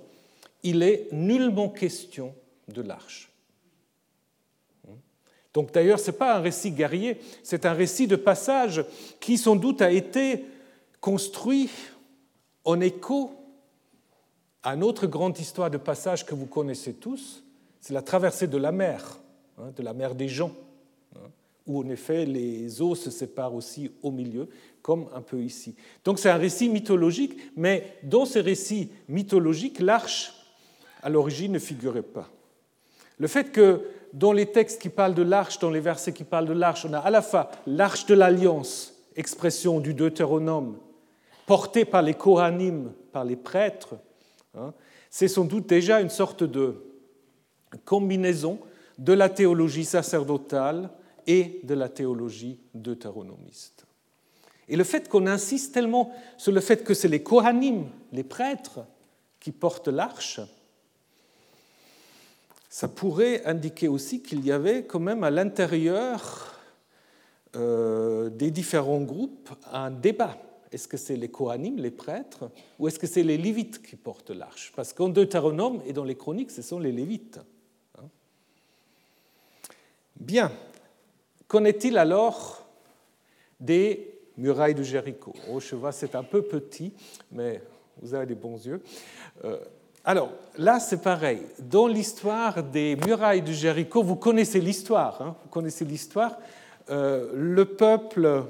[0.63, 2.33] il est nullement question
[2.67, 3.30] de l'arche.
[5.53, 8.83] Donc d'ailleurs, ce n'est pas un récit guerrier, c'est un récit de passage
[9.19, 10.45] qui sans doute a été
[10.99, 11.69] construit
[12.63, 13.31] en écho
[14.63, 17.43] à une grande histoire de passage que vous connaissez tous,
[17.79, 19.19] c'est la traversée de la mer,
[19.57, 20.51] hein, de la mer des gens,
[21.15, 21.29] hein,
[21.65, 24.47] où en effet les eaux se séparent aussi au milieu,
[24.83, 25.75] comme un peu ici.
[26.05, 30.33] Donc c'est un récit mythologique, mais dans ce récit mythologique, l'arche,
[31.01, 32.29] à l'origine, ne figurait pas.
[33.21, 36.47] Le fait que dans les textes qui parlent de l'arche, dans les versets qui parlent
[36.47, 40.79] de l'arche, on a à la fois l'arche de l'alliance, expression du Deutéronome,
[41.45, 43.93] portée par les Kohanim, par les prêtres,
[44.57, 44.73] hein,
[45.11, 46.83] c'est sans doute déjà une sorte de
[47.85, 48.57] combinaison
[48.97, 50.89] de la théologie sacerdotale
[51.27, 53.85] et de la théologie deutéronomiste.
[54.67, 58.79] Et le fait qu'on insiste tellement sur le fait que c'est les Kohanim, les prêtres,
[59.39, 60.41] qui portent l'arche,
[62.71, 66.57] ça pourrait indiquer aussi qu'il y avait quand même à l'intérieur
[67.57, 70.37] euh, des différents groupes un débat.
[70.71, 72.49] Est-ce que c'est les Kohanim, les prêtres,
[72.79, 74.71] ou est-ce que c'est les Lévites qui portent l'arche?
[74.73, 77.41] Parce qu'en Deutéronome et dans les Chroniques, ce sont les Lévites.
[77.99, 78.07] Hein.
[80.15, 80.49] Bien.
[81.49, 82.65] Qu'en est-il alors
[83.59, 85.33] des murailles de Jéricho?
[85.49, 86.93] Oh, je vois, c'est un peu petit,
[87.33, 87.61] mais
[88.01, 88.81] vous avez des bons yeux.
[89.43, 89.59] Euh,
[90.03, 91.41] alors là, c'est pareil.
[91.59, 95.21] Dans l'histoire des murailles de Jéricho, vous connaissez l'histoire.
[95.21, 96.37] Hein, vous connaissez l'histoire.
[96.89, 98.45] Euh, le peuple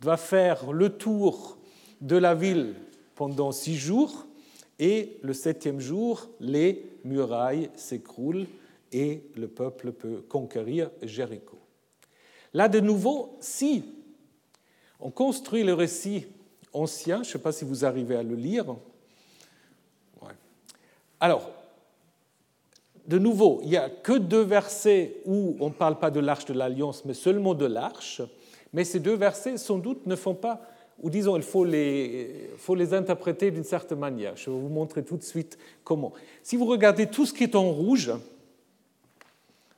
[0.00, 1.56] va faire le tour
[2.00, 2.74] de la ville
[3.14, 4.26] pendant six jours,
[4.78, 8.46] et le septième jour, les murailles s'écroulent
[8.90, 11.58] et le peuple peut conquérir Jéricho.
[12.52, 13.84] Là, de nouveau, si
[14.98, 16.26] on construit le récit
[16.72, 18.74] ancien, je ne sais pas si vous arrivez à le lire,
[21.22, 21.48] alors,
[23.06, 26.46] de nouveau, il n'y a que deux versets où on ne parle pas de l'arche
[26.46, 28.22] de l'alliance, mais seulement de l'arche.
[28.72, 30.62] Mais ces deux versets, sans doute, ne font pas,
[30.98, 32.48] ou disons, il faut les,
[32.92, 34.36] interpréter d'une certaine manière.
[34.36, 36.12] Je vais vous montrer tout de suite comment.
[36.42, 38.12] Si vous regardez tout ce qui est en rouge,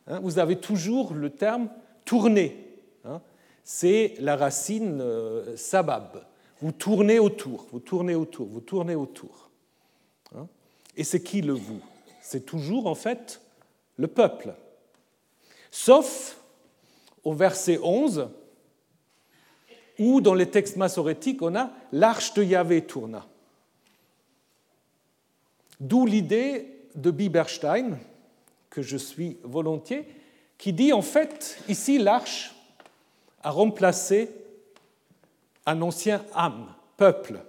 [0.06, 1.68] hein, vous avez toujours le terme
[2.06, 2.56] tourner.
[3.04, 3.20] Hein.
[3.64, 6.24] C'est la racine euh, sabab.
[6.62, 9.50] Vous tournez autour, vous tournez autour, vous tournez autour.
[10.96, 11.80] Et c'est qui le vous?
[12.22, 13.40] C'est toujours en fait
[13.96, 14.54] le peuple.
[15.70, 16.38] Sauf
[17.24, 18.28] au verset 11,
[19.98, 23.26] où dans les textes massorétiques, on a l'arche de Yahvé tourna.
[25.80, 27.98] D'où l'idée de Bieberstein,
[28.70, 30.06] que je suis volontiers,
[30.58, 32.54] qui dit en fait, ici, l'arche
[33.42, 34.30] a remplacé
[35.66, 37.40] un ancien âme, peuple.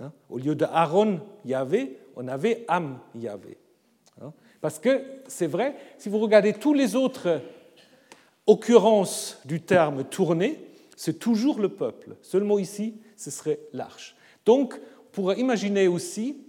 [0.00, 3.56] Hein, au lieu de Aaron, Yahvé, on avait Am Yahvé.
[4.20, 4.32] Hein?
[4.60, 7.40] Parce que c'est vrai, si vous regardez tous les autres
[8.46, 10.58] occurrences du terme tourner,
[10.96, 12.16] c'est toujours le peuple.
[12.20, 14.16] Seulement ici, ce serait l'arche.
[14.44, 16.44] Donc, on pourrait imaginer aussi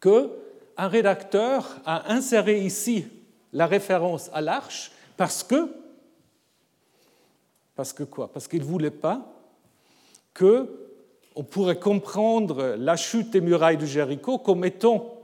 [0.00, 3.06] qu'un rédacteur a inséré ici
[3.52, 5.72] la référence à l'arche parce que,
[7.76, 8.32] parce que quoi?
[8.32, 9.32] Parce qu'il ne voulait pas
[10.34, 10.91] que
[11.34, 15.18] on pourrait comprendre la chute des murailles de Jéricho comme étant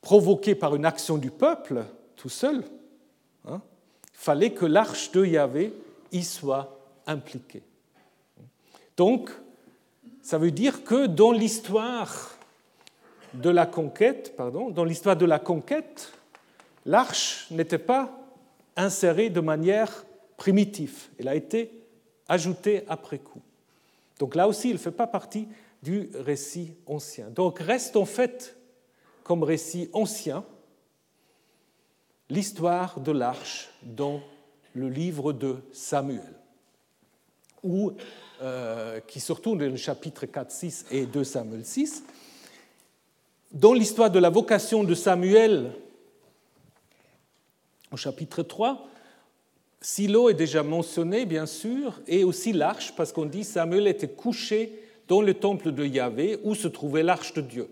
[0.00, 1.84] provoquée par une action du peuple
[2.16, 2.64] tout seul.
[3.46, 3.60] Hein.
[4.04, 5.72] Il fallait que l'arche de Yahvé
[6.12, 7.62] y soit impliquée.
[8.96, 9.30] Donc,
[10.22, 12.32] ça veut dire que dans l'histoire
[13.34, 16.12] de la conquête, dans l'histoire de la conquête,
[16.84, 18.10] l'arche n'était pas
[18.76, 20.04] insérée de manière
[20.36, 21.08] primitive.
[21.18, 21.70] Elle a été
[22.28, 23.42] ajoutée après coup.
[24.18, 25.48] Donc là aussi, il ne fait pas partie
[25.82, 27.30] du récit ancien.
[27.30, 28.56] Donc reste en fait
[29.22, 30.44] comme récit ancien
[32.30, 34.20] l'histoire de l'arche dans
[34.74, 36.34] le livre de Samuel,
[38.42, 42.04] euh, qui se retrouve dans le chapitre 4, 6 et 2 Samuel 6.
[43.52, 45.72] Dans l'histoire de la vocation de Samuel,
[47.90, 48.88] au chapitre 3,
[49.80, 54.72] Silo est déjà mentionné, bien sûr, et aussi l'arche, parce qu'on dit Samuel était couché
[55.06, 57.68] dans le temple de Yahvé où se trouvait l'arche de Dieu.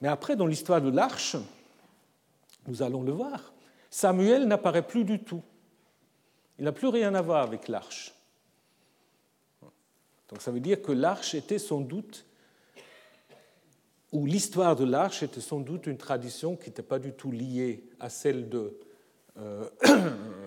[0.00, 1.36] Mais après, dans l'histoire de l'arche,
[2.66, 3.52] nous allons le voir,
[3.90, 5.42] Samuel n'apparaît plus du tout.
[6.58, 8.14] Il n'a plus rien à voir avec l'arche.
[10.28, 12.24] Donc ça veut dire que l'arche était sans doute,
[14.12, 17.84] ou l'histoire de l'arche était sans doute une tradition qui n'était pas du tout liée
[17.98, 18.78] à celle de
[19.38, 19.68] euh,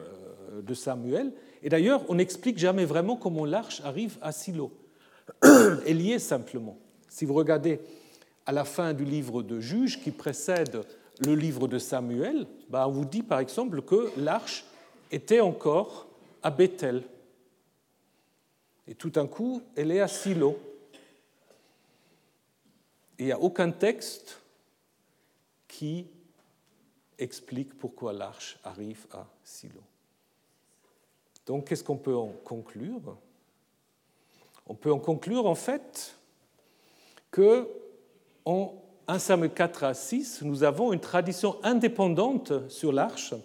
[0.61, 1.33] de Samuel.
[1.63, 4.71] Et d'ailleurs, on n'explique jamais vraiment comment l'arche arrive à Silo.
[5.85, 6.77] Elle y est simplement.
[7.09, 7.79] Si vous regardez
[8.45, 10.83] à la fin du livre de Juges qui précède
[11.25, 14.65] le livre de Samuel, bah, on vous dit par exemple que l'arche
[15.11, 16.07] était encore
[16.43, 17.03] à Bethel.
[18.87, 20.59] Et tout d'un coup, elle est à Silo.
[23.17, 24.41] Il n'y a aucun texte
[25.67, 26.05] qui
[27.17, 29.81] explique pourquoi l'arche arrive à Silo.
[31.45, 33.17] Donc, qu'est-ce qu'on peut en conclure?
[34.67, 36.17] On peut en conclure, en fait,
[37.31, 37.67] que
[38.45, 38.73] en
[39.07, 43.35] 1 Samuel 4 à 6, nous avons une tradition indépendante sur l'arche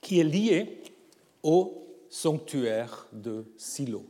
[0.00, 0.82] qui est liée
[1.42, 4.04] au sanctuaire de Silo.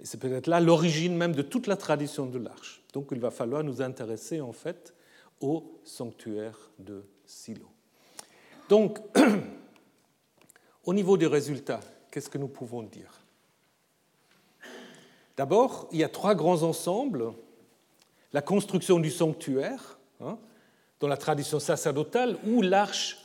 [0.00, 2.82] Et c'est peut-être là l'origine même de toute la tradition de l'arche.
[2.92, 4.94] Donc il va falloir nous intéresser en fait
[5.40, 7.68] au sanctuaire de Silo.
[8.72, 9.00] Donc,
[10.84, 13.20] au niveau des résultats, qu'est-ce que nous pouvons dire?
[15.36, 17.34] D'abord, il y a trois grands ensembles.
[18.32, 20.38] La construction du sanctuaire, hein,
[21.00, 23.18] dans la tradition sacerdotale, où l'arche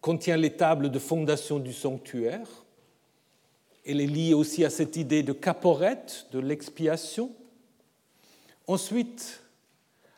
[0.00, 2.48] contient les tables de fondation du sanctuaire.
[3.86, 7.30] Elle est liée aussi à cette idée de caporette, de l'expiation.
[8.66, 9.40] Ensuite,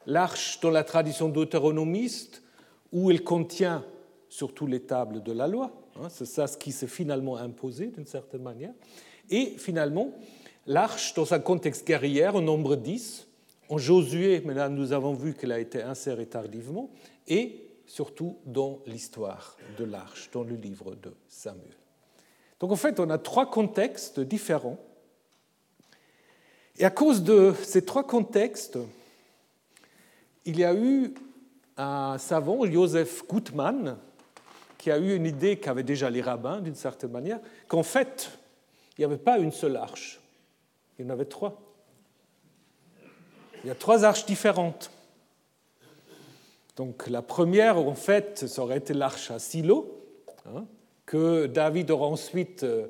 [0.07, 2.40] l'arche dans la tradition deutéronomiste,
[2.95, 3.84] où elle contient
[4.28, 5.72] surtout les tables de la loi.
[5.97, 8.72] Hein, c'est ça ce qui s'est finalement imposé d'une certaine manière.
[9.28, 10.12] Et finalement,
[10.66, 13.26] l'arche, dans un contexte guerrier, au nombre 10,
[13.68, 16.90] en Josué, maintenant nous avons vu qu'elle a été insérée tardivement,
[17.26, 21.76] et surtout dans l'histoire de l'arche, dans le livre de Samuel.
[22.61, 24.78] Donc en fait, on a trois contextes différents.
[26.78, 28.78] Et à cause de ces trois contextes,
[30.45, 31.14] il y a eu
[31.77, 33.97] un savant, Joseph Gutmann,
[34.79, 38.39] qui a eu une idée qu'avaient déjà les rabbins, d'une certaine manière, qu'en fait,
[38.97, 40.20] il n'y avait pas une seule arche,
[40.99, 41.61] il y en avait trois.
[43.64, 44.91] Il y a trois arches différentes.
[46.77, 50.03] Donc la première, en fait, ça aurait été l'arche à Silo,
[50.47, 50.66] hein,
[51.07, 52.89] que David aura ensuite euh,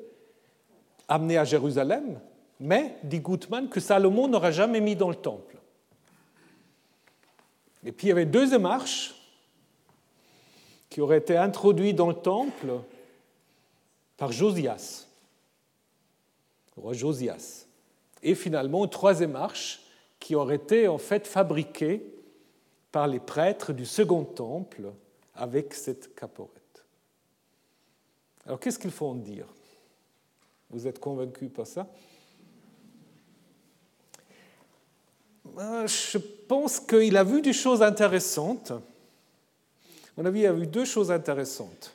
[1.07, 2.19] amené à Jérusalem,
[2.59, 5.54] mais, dit Gutmann, que Salomon n'aura jamais mis dans le temple.
[7.85, 9.15] Et puis il y avait une deuxième arche
[10.89, 12.79] qui aurait été introduite dans le temple
[14.17, 15.05] par Josias
[16.77, 17.65] roi Josias.
[18.21, 19.81] Et finalement, une troisième arche
[20.19, 22.03] qui aurait été en fait fabriquée
[22.91, 24.91] par les prêtres du second temple
[25.35, 26.85] avec cette caporette.
[28.45, 29.47] Alors qu'est-ce qu'il faut en dire?
[30.69, 31.91] Vous êtes convaincus par ça euh,
[35.57, 38.71] Je pense qu'il a vu des choses intéressantes.
[38.71, 38.81] À
[40.17, 41.93] mon avis, il a vu deux choses intéressantes.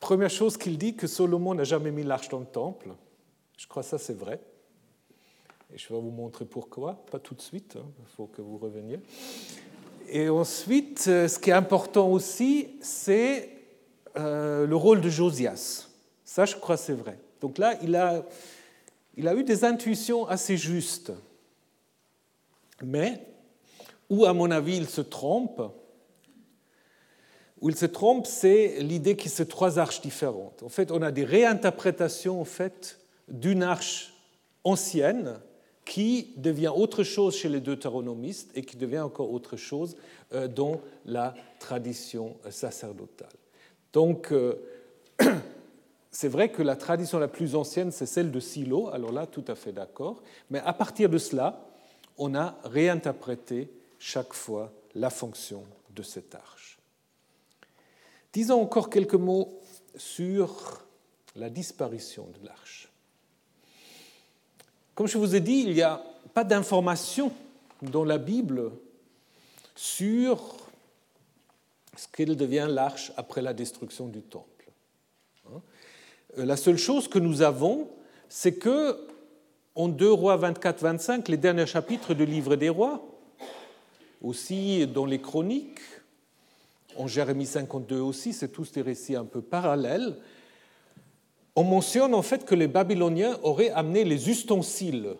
[0.00, 2.90] Première chose qu'il dit, que Salomon n'a jamais mis l'arche dans le temple.
[3.56, 4.40] Je crois que ça c'est vrai.
[5.74, 7.86] Et je vais vous montrer pourquoi, pas tout de suite, hein.
[7.98, 9.00] il faut que vous reveniez.
[10.08, 13.50] Et ensuite, euh, ce qui est important aussi, c'est
[14.16, 15.88] euh, le rôle de Josias.
[16.24, 17.18] Ça, je crois c'est vrai.
[17.40, 18.24] Donc là, il a,
[19.16, 21.12] il a eu des intuitions assez justes.
[22.82, 23.20] Mais,
[24.10, 25.62] où à mon avis il se trompe,
[27.60, 30.62] où il se trompe, c'est l'idée qu'il y a trois arches différentes.
[30.62, 32.98] En fait, on a des réinterprétations en fait,
[33.28, 34.14] d'une arche
[34.64, 35.40] ancienne
[35.86, 39.96] qui devient autre chose chez les deutéronomistes et qui devient encore autre chose
[40.34, 43.28] euh, dans la tradition sacerdotale.
[43.92, 44.56] Donc, euh,
[46.16, 49.44] c'est vrai que la tradition la plus ancienne, c'est celle de Silo, alors là, tout
[49.48, 51.68] à fait d'accord, mais à partir de cela,
[52.16, 56.78] on a réinterprété chaque fois la fonction de cette arche.
[58.32, 59.60] Disons encore quelques mots
[59.94, 60.86] sur
[61.34, 62.90] la disparition de l'arche.
[64.94, 66.02] Comme je vous ai dit, il n'y a
[66.32, 67.30] pas d'information
[67.82, 68.72] dans la Bible
[69.74, 70.56] sur
[71.94, 74.55] ce qu'elle devient l'arche après la destruction du temple.
[76.36, 76.44] Hein?
[76.44, 77.88] La seule chose que nous avons,
[78.28, 78.98] c'est que
[79.74, 83.04] en 2 Rois 24-25, les derniers chapitres du livre des rois,
[84.22, 85.80] aussi dans les chroniques,
[86.96, 90.16] en Jérémie 52 aussi, c'est tous des récits un peu parallèles,
[91.54, 95.16] on mentionne en fait que les Babyloniens auraient amené les ustensiles,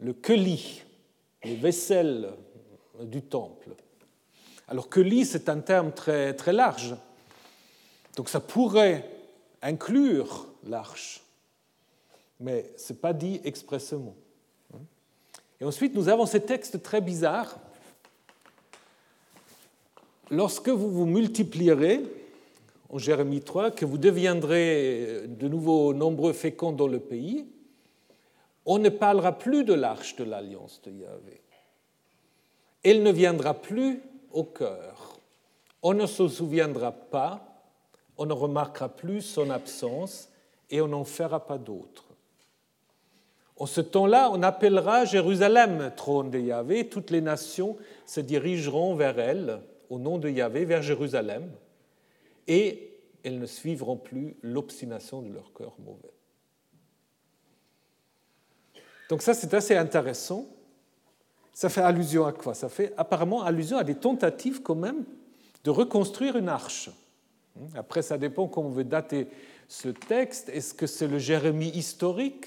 [0.00, 0.82] le keli,
[1.44, 2.30] les vaisselles
[3.02, 3.70] du temple.
[4.68, 6.94] Alors keli, c'est un terme très, très large.
[8.16, 9.10] Donc ça pourrait
[9.62, 11.22] inclure l'arche,
[12.40, 14.14] mais ce n'est pas dit expressément.
[15.60, 17.58] Et ensuite, nous avons ces textes très bizarres
[20.30, 22.02] lorsque vous vous multiplierez,
[22.90, 27.46] en Jérémie 3, que vous deviendrez de nouveau nombreux féconds dans le pays,
[28.66, 31.40] on ne parlera plus de l'arche de l'alliance de Yahvé.
[32.82, 34.00] Elle ne viendra plus
[34.32, 35.18] au cœur.
[35.82, 37.62] On ne se souviendra pas,
[38.16, 40.28] on ne remarquera plus son absence
[40.70, 42.04] et on n'en fera pas d'autre.
[43.56, 46.88] En ce temps-là, on appellera Jérusalem trône de Yahvé.
[46.88, 49.60] Toutes les nations se dirigeront vers elle,
[49.90, 51.50] au nom de Yahvé, vers Jérusalem,
[52.48, 52.90] et
[53.22, 56.12] elles ne suivront plus l'obstination de leur cœur mauvais.
[59.08, 60.46] Donc ça, c'est assez intéressant.
[61.52, 62.54] Ça fait allusion à quoi?
[62.54, 65.04] Ça fait apparemment allusion à des tentatives quand même
[65.62, 66.90] de reconstruire une arche.
[67.74, 69.28] Après, ça dépend comment on veut dater
[69.68, 70.48] ce texte.
[70.48, 72.46] Est-ce que c'est le Jérémie historique?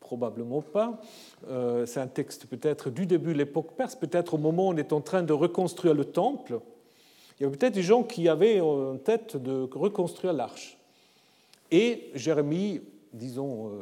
[0.00, 1.00] Probablement pas.
[1.48, 4.76] Euh, c'est un texte peut-être du début de l'époque perse, peut-être au moment où on
[4.76, 6.60] est en train de reconstruire le temple.
[7.38, 10.78] Il y avait peut-être des gens qui avaient en tête de reconstruire l'arche.
[11.70, 12.82] Et Jérémie,
[13.12, 13.72] disons,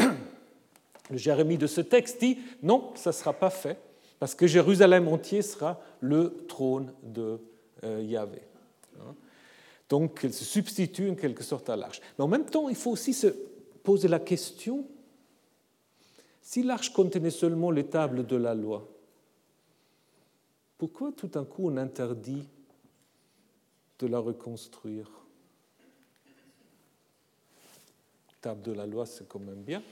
[0.00, 0.04] euh,
[1.10, 3.78] le Jérémie de ce texte dit non, ça ne sera pas fait,
[4.18, 7.38] parce que Jérusalem entier sera le trône de
[7.84, 8.42] euh, Yahvé.
[9.92, 12.00] Donc elle se substitue en quelque sorte à l'arche.
[12.16, 14.86] Mais en même temps, il faut aussi se poser la question,
[16.40, 18.88] si l'arche contenait seulement les tables de la loi,
[20.78, 22.48] pourquoi tout d'un coup on interdit
[23.98, 25.10] de la reconstruire?
[28.40, 29.82] Table de la loi, c'est quand même bien.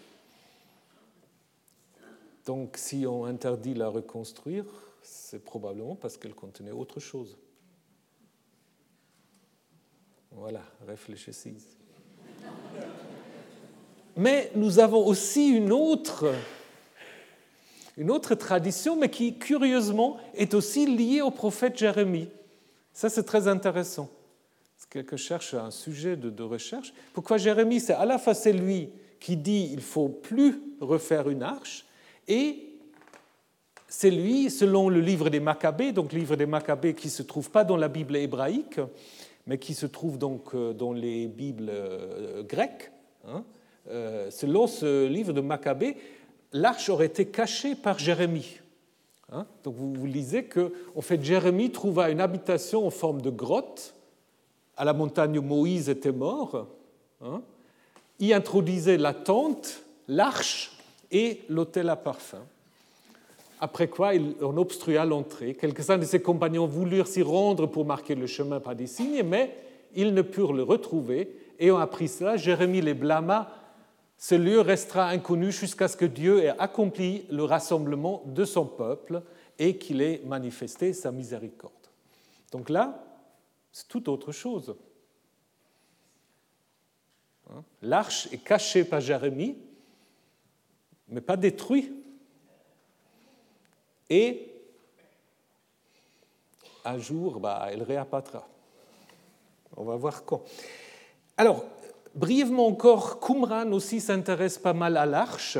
[2.47, 4.65] Donc si on interdit la reconstruire,
[5.03, 7.37] c'est probablement parce qu'elle contenait autre chose.
[10.33, 11.55] Voilà, réfléchissez.
[14.17, 16.33] Mais nous avons aussi une autre,
[17.97, 22.29] une autre tradition, mais qui curieusement est aussi liée au prophète Jérémie.
[22.93, 24.11] Ça, c'est très intéressant.
[24.79, 28.53] Si quelqu'un cherche un sujet de, de recherche, pourquoi Jérémie, c'est à la fois c'est
[28.53, 31.85] lui qui dit il faut plus refaire une arche,
[32.27, 32.71] et
[33.89, 37.23] c'est lui, selon le livre des Maccabées, donc le livre des Maccabées qui ne se
[37.23, 38.81] trouve pas dans la Bible hébraïque,
[39.51, 42.93] mais qui se trouve donc euh, dans les Bibles euh, grecques.
[43.27, 43.43] Hein,
[43.89, 45.97] euh, selon ce livre de Maccabée,
[46.53, 48.61] l'arche aurait été cachée par Jérémie.
[49.33, 49.47] Hein.
[49.65, 53.97] donc vous, lisez que, en fait, Jérémie trouva une habitation en forme de grotte
[54.77, 56.69] à la montagne où Moïse était mort.
[57.21, 57.43] Hein,
[58.21, 60.79] y introduisait la tente, l'arche
[61.11, 62.45] et l'autel à parfum.
[63.63, 65.55] Après quoi, on obstrua l'entrée.
[65.55, 69.55] Quelques-uns de ses compagnons voulurent s'y rendre pour marquer le chemin par des signes, mais
[69.95, 71.37] ils ne purent le retrouver.
[71.59, 73.55] Et on appris cela, Jérémie les blâma.
[74.17, 79.23] Ce lieu restera inconnu jusqu'à ce que Dieu ait accompli le rassemblement de son peuple
[79.59, 81.73] et qu'il ait manifesté sa miséricorde.
[82.53, 83.05] Donc là,
[83.73, 84.75] c'est tout autre chose.
[87.51, 87.63] Hein?
[87.83, 89.59] L'arche est cachée par Jérémie,
[91.09, 92.00] mais pas détruite
[94.11, 94.51] et
[96.85, 98.47] un jour, bah, elle réapparaîtra.
[99.77, 100.43] On va voir quand.
[101.37, 101.65] Alors,
[102.15, 105.59] brièvement encore, Qumran aussi s'intéresse pas mal à l'arche.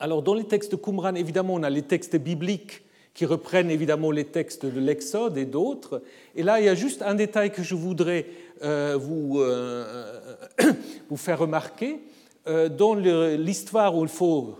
[0.00, 2.82] Alors, dans les textes de Qumran, évidemment, on a les textes bibliques
[3.14, 6.02] qui reprennent évidemment les textes de l'Exode et d'autres.
[6.34, 8.26] Et là, il y a juste un détail que je voudrais
[8.62, 10.20] euh, vous, euh,
[11.10, 12.00] vous faire remarquer.
[12.48, 14.58] Euh, dans l'histoire où il faut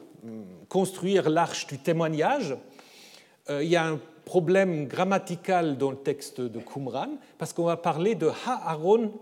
[0.72, 2.56] construire l'arche du témoignage,
[3.50, 7.76] euh, il y a un problème grammatical dans le texte de Qumran, parce qu'on va
[7.76, 9.12] parler de Ha-Aaron,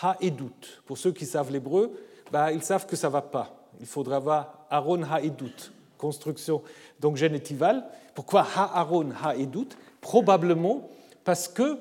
[0.00, 0.80] Ha-Edut.
[0.86, 1.90] Pour ceux qui savent l'hébreu,
[2.30, 3.68] bah, ils savent que ça ne va pas.
[3.80, 6.62] Il faudra avoir Aaron Ha-Edut, construction
[7.00, 7.84] donc génétivale.
[8.14, 9.70] Pourquoi Ha-Aaron Ha-Edut?
[10.00, 10.88] Probablement
[11.24, 11.78] parce qu'il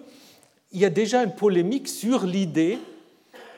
[0.74, 2.80] y a déjà une polémique sur l'idée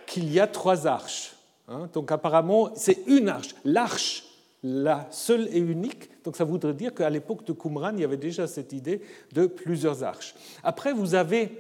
[0.08, 1.38] qu'il y a trois arches.
[1.70, 1.88] Hein.
[1.94, 3.56] donc apparemment, c'est une arche.
[3.64, 4.27] L'arche
[4.68, 6.10] la seule et unique.
[6.24, 9.02] Donc ça voudrait dire qu'à l'époque de Qumran, il y avait déjà cette idée
[9.34, 10.36] de plusieurs arches.
[10.64, 11.52] Après, vous avez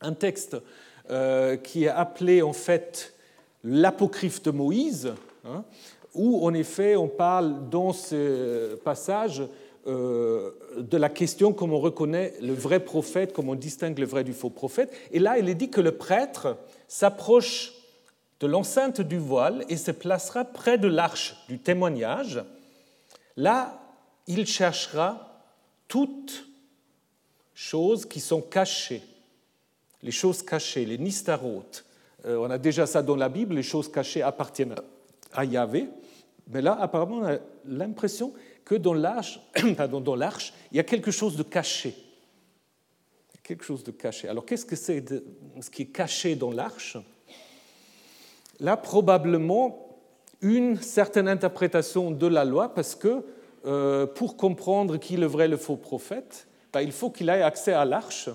[0.00, 0.56] un texte
[1.10, 3.14] euh, qui est appelé en fait
[3.64, 5.12] l'apocryphe de Moïse,
[5.44, 5.64] hein,
[6.14, 9.42] où en effet on parle dans ce passage
[9.86, 14.24] euh, de la question comment on reconnaît le vrai prophète, comment on distingue le vrai
[14.24, 14.90] du faux prophète.
[15.12, 16.56] Et là, il est dit que le prêtre
[16.88, 17.73] s'approche
[18.44, 22.44] de l'enceinte du voile et se placera près de l'arche du témoignage.
[23.38, 23.80] Là,
[24.26, 25.42] il cherchera
[25.88, 26.46] toutes
[27.54, 29.00] choses qui sont cachées,
[30.02, 31.86] les choses cachées, les nistarotes.
[32.26, 34.74] Euh, on a déjà ça dans la Bible, les choses cachées appartiennent
[35.32, 35.88] à Yahvé,
[36.48, 39.40] mais là, apparemment, on a l'impression que dans l'arche,
[39.88, 41.96] dans l'arche, il y a quelque chose de caché.
[43.42, 44.28] Quelque chose de caché.
[44.28, 45.02] Alors, qu'est-ce que c'est
[45.62, 46.98] ce qui est caché dans l'arche?
[48.60, 49.84] Là probablement
[50.40, 53.22] une certaine interprétation de la loi parce que
[53.66, 57.42] euh, pour comprendre qui est le vrai le faux prophète, ben, il faut qu'il ait
[57.42, 58.28] accès à l'arche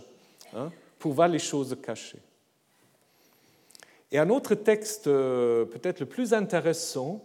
[0.56, 2.20] hein, pour voir les choses cachées.
[4.12, 7.24] Et un autre texte, euh, peut-être le plus intéressant,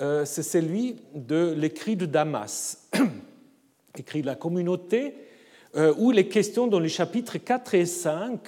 [0.00, 2.88] euh, c'est celui de l'écrit de Damas,
[3.98, 5.14] écrit de la communauté,
[5.98, 8.38] où les questions dans les chapitres 4 et 5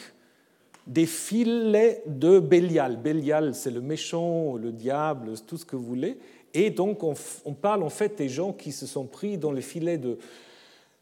[0.87, 2.97] des filets de Bélial.
[2.97, 6.18] Bélial, c'est le méchant, le diable, tout ce que vous voulez.
[6.55, 9.99] Et donc, on, parle en fait des gens qui se sont pris dans les filets
[9.99, 10.18] de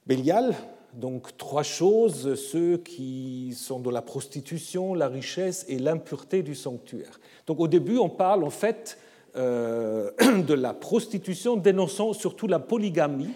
[0.06, 0.54] Bélial.
[0.94, 7.20] Donc, trois choses ceux qui sont dans la prostitution, la richesse et l'impureté du sanctuaire.
[7.46, 8.98] Donc, au début, on parle en fait
[9.36, 10.10] euh,
[10.46, 13.34] de la prostitution, dénonçant surtout la polygamie,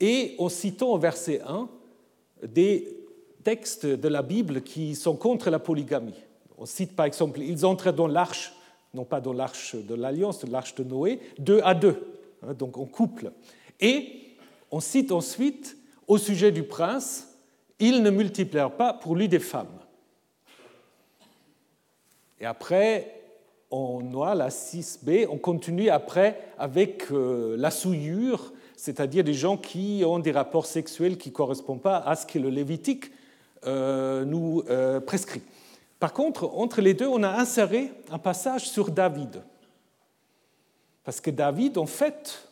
[0.00, 1.68] et en citant au verset 1
[2.46, 2.97] des
[3.44, 6.14] textes de la Bible qui sont contre la polygamie.
[6.56, 8.52] On cite par exemple, ils entrent dans l'arche,
[8.94, 11.96] non pas dans l'arche de l'Alliance, l'arche de Noé, deux à deux,
[12.42, 13.32] hein, donc en couple.
[13.80, 14.36] Et
[14.70, 15.76] on cite ensuite,
[16.06, 17.28] au sujet du prince,
[17.78, 19.78] ils ne multiplièrent pas pour lui des femmes.
[22.40, 23.14] Et après,
[23.70, 30.02] on noie la 6b, on continue après avec euh, la souillure, c'est-à-dire des gens qui
[30.06, 33.10] ont des rapports sexuels qui ne correspondent pas à ce que le Lévitique
[34.24, 35.42] nous euh, prescrit.
[35.98, 39.42] Par contre, entre les deux, on a inséré un passage sur David.
[41.04, 42.48] Parce que David, en fait,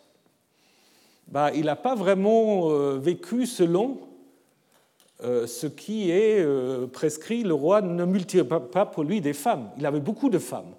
[1.29, 4.01] bah, il n'a pas vraiment euh, vécu selon
[5.23, 6.47] ce qui est
[6.93, 7.43] prescrit.
[7.43, 9.71] Le roi ne multiplie pas pour lui des femmes.
[9.79, 10.75] Il avait beaucoup de femmes.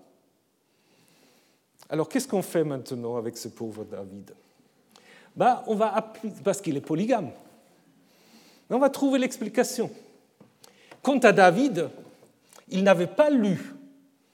[1.90, 4.32] Alors qu'est-ce qu'on fait maintenant avec ce pauvre David?
[5.36, 6.14] Bah, on va
[6.44, 7.32] Parce qu'il est polygame.
[8.70, 9.90] On va trouver l'explication.
[11.02, 11.90] Quant à David,
[12.70, 13.74] il n'avait pas lu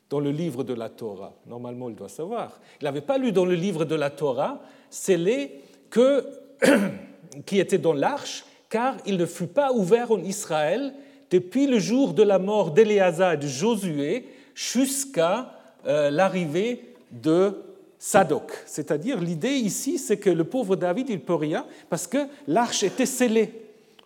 [0.09, 3.45] dans le livre de la Torah, normalement il doit savoir, il n'avait pas lu dans
[3.45, 6.26] le livre de la Torah scellé que,
[7.45, 10.93] qui était dans l'arche, car il ne fut pas ouvert en Israël
[11.32, 15.51] depuis le jour de la mort d'Éléazar et de Josué jusqu'à
[15.88, 17.57] euh, l'arrivée de
[17.97, 18.51] Sadoc.
[18.66, 22.84] C'est-à-dire, l'idée ici, c'est que le pauvre David, il ne peut rien parce que l'arche
[22.84, 23.51] était scellée.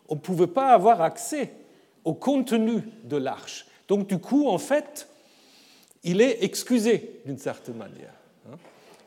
[0.07, 1.51] On ne pouvait pas avoir accès
[2.07, 3.67] au contenu de l'arche.
[3.89, 5.09] Donc du coup, en fait,
[6.05, 8.13] il est excusé d'une certaine manière.
[8.49, 8.55] Hein.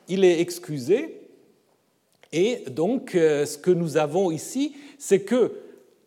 [0.07, 1.19] Il est excusé,
[2.31, 5.53] et donc euh, ce que nous avons ici, c'est que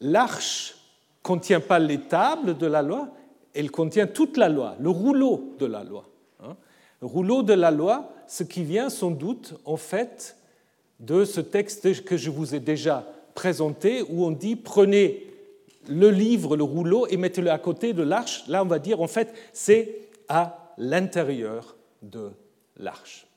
[0.01, 3.09] l'arche ne contient pas les tables de la loi,
[3.55, 6.07] elle contient toute la loi, le rouleau de la loi.
[6.43, 6.55] Hein.
[7.01, 10.37] Le rouleau de la loi, ce qui vient sans doute en fait
[10.99, 15.32] de ce texte que je vous ai déjà présenté, où on dit prenez
[15.89, 18.43] le livre, le rouleau, et mettez-le à côté de l'arche.
[18.47, 22.31] Là, on va dire, en fait, c'est à l'intérieur de
[22.77, 23.27] l'arche.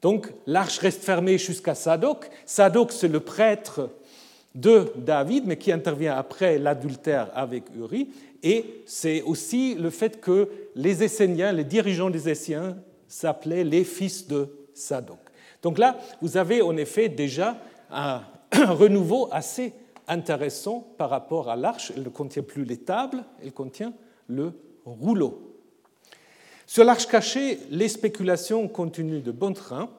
[0.00, 2.28] Donc, l'arche reste fermée jusqu'à Sadoc.
[2.44, 3.90] Sadoc, c'est le prêtre
[4.54, 8.08] de David, mais qui intervient après l'adultère avec Uri.
[8.42, 14.26] Et c'est aussi le fait que les Esséniens, les dirigeants des Esséniens, s'appelaient les fils
[14.26, 15.18] de Sadoc.
[15.62, 17.56] Donc là, vous avez en effet déjà
[17.90, 19.72] un renouveau assez
[20.08, 21.92] intéressant par rapport à l'arche.
[21.96, 23.92] Elle ne contient plus les tables, elle contient
[24.28, 24.52] le
[24.84, 25.52] rouleau.
[26.66, 29.90] Sur l'arche cachée, les spéculations continuent de bon train.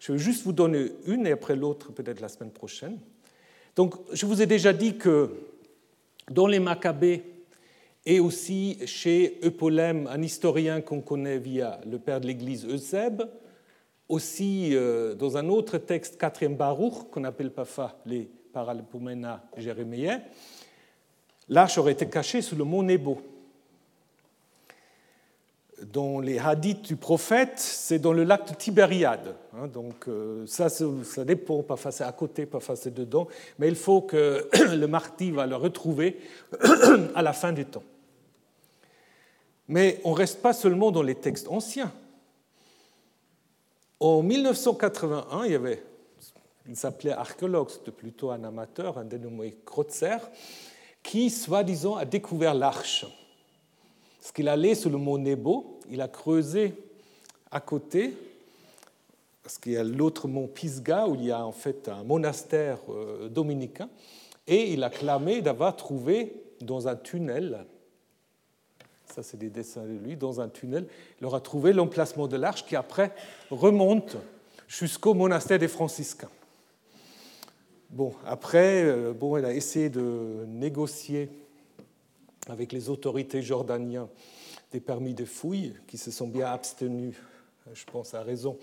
[0.00, 2.98] Je vais juste vous donner une et après l'autre, peut-être la semaine prochaine.
[3.76, 5.30] Donc, je vous ai déjà dit que
[6.30, 7.22] dans les Maccabées
[8.04, 13.22] et aussi chez Eupolème, un historien qu'on connaît via le père de l'Église Eusèbe,
[14.08, 20.22] aussi euh, dans un autre texte, quatrième Baruch, qu'on appelle parfois les Paralipomena jérémien,
[21.48, 23.20] l'arche aurait été cachée sous le mont Nebo.
[25.92, 29.36] Dans les hadiths du prophète, c'est dans le lac de Tibériade.
[29.54, 33.28] Hein, donc euh, ça, ça dépend, parfois c'est à côté, parfois c'est dedans,
[33.58, 36.18] mais il faut que le martyr va le retrouver
[37.14, 37.84] à la fin du temps.
[39.68, 41.92] Mais on ne reste pas seulement dans les textes anciens.
[44.00, 45.82] En 1981, il y avait
[46.68, 50.18] il s'appelait archéologue, c'était plutôt un amateur, un dénommé Krotzer,
[51.02, 53.06] qui, soi-disant, a découvert l'arche.
[54.20, 56.74] Parce qu'il allait sur le mont Nebo, il a creusé
[57.50, 58.14] à côté,
[59.42, 62.78] parce qu'il y a l'autre mont Pisgah, où il y a en fait un monastère
[62.90, 63.88] euh, dominicain,
[64.46, 67.64] et il a clamé d'avoir trouvé dans un tunnel,
[69.06, 70.86] ça c'est des dessins de lui, dans un tunnel,
[71.20, 73.14] il aura trouvé l'emplacement de l'arche qui après
[73.50, 74.16] remonte
[74.66, 76.28] jusqu'au monastère des franciscains.
[77.90, 81.30] Bon, après, euh, bon, elle a essayé de négocier
[82.46, 84.08] avec les autorités jordaniennes
[84.72, 87.16] des permis de fouilles qui se sont bien abstenus,
[87.72, 88.58] je pense à raison,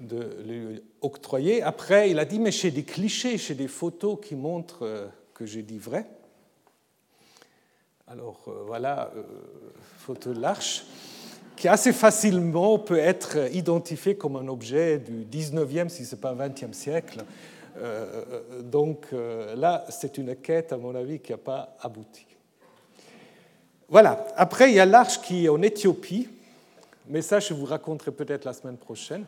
[0.00, 1.60] de lui octroyer.
[1.60, 5.44] Après, il a dit, mais j'ai des clichés, j'ai des photos qui montrent euh, que
[5.44, 6.06] j'ai dit vrai.
[8.06, 9.12] Alors euh, voilà,
[9.98, 10.86] photo de l'arche,
[11.56, 16.34] qui assez facilement peut être identifiée comme un objet du 19e, si ce n'est pas
[16.34, 17.22] 20e siècle.
[18.60, 22.26] Donc là, c'est une quête, à mon avis, qui n'a pas abouti.
[23.88, 26.28] Voilà, après, il y a l'arche qui est en Éthiopie,
[27.08, 29.26] mais ça, je vous raconterai peut-être la semaine prochaine.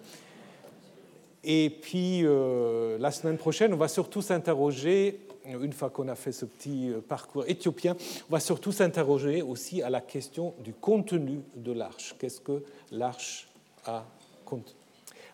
[1.42, 6.32] Et puis, euh, la semaine prochaine, on va surtout s'interroger, une fois qu'on a fait
[6.32, 7.94] ce petit euh, parcours éthiopien,
[8.30, 12.16] on va surtout s'interroger aussi à la question du contenu de l'arche.
[12.18, 13.46] Qu'est-ce que l'arche
[13.84, 14.04] a
[14.46, 14.72] contenu?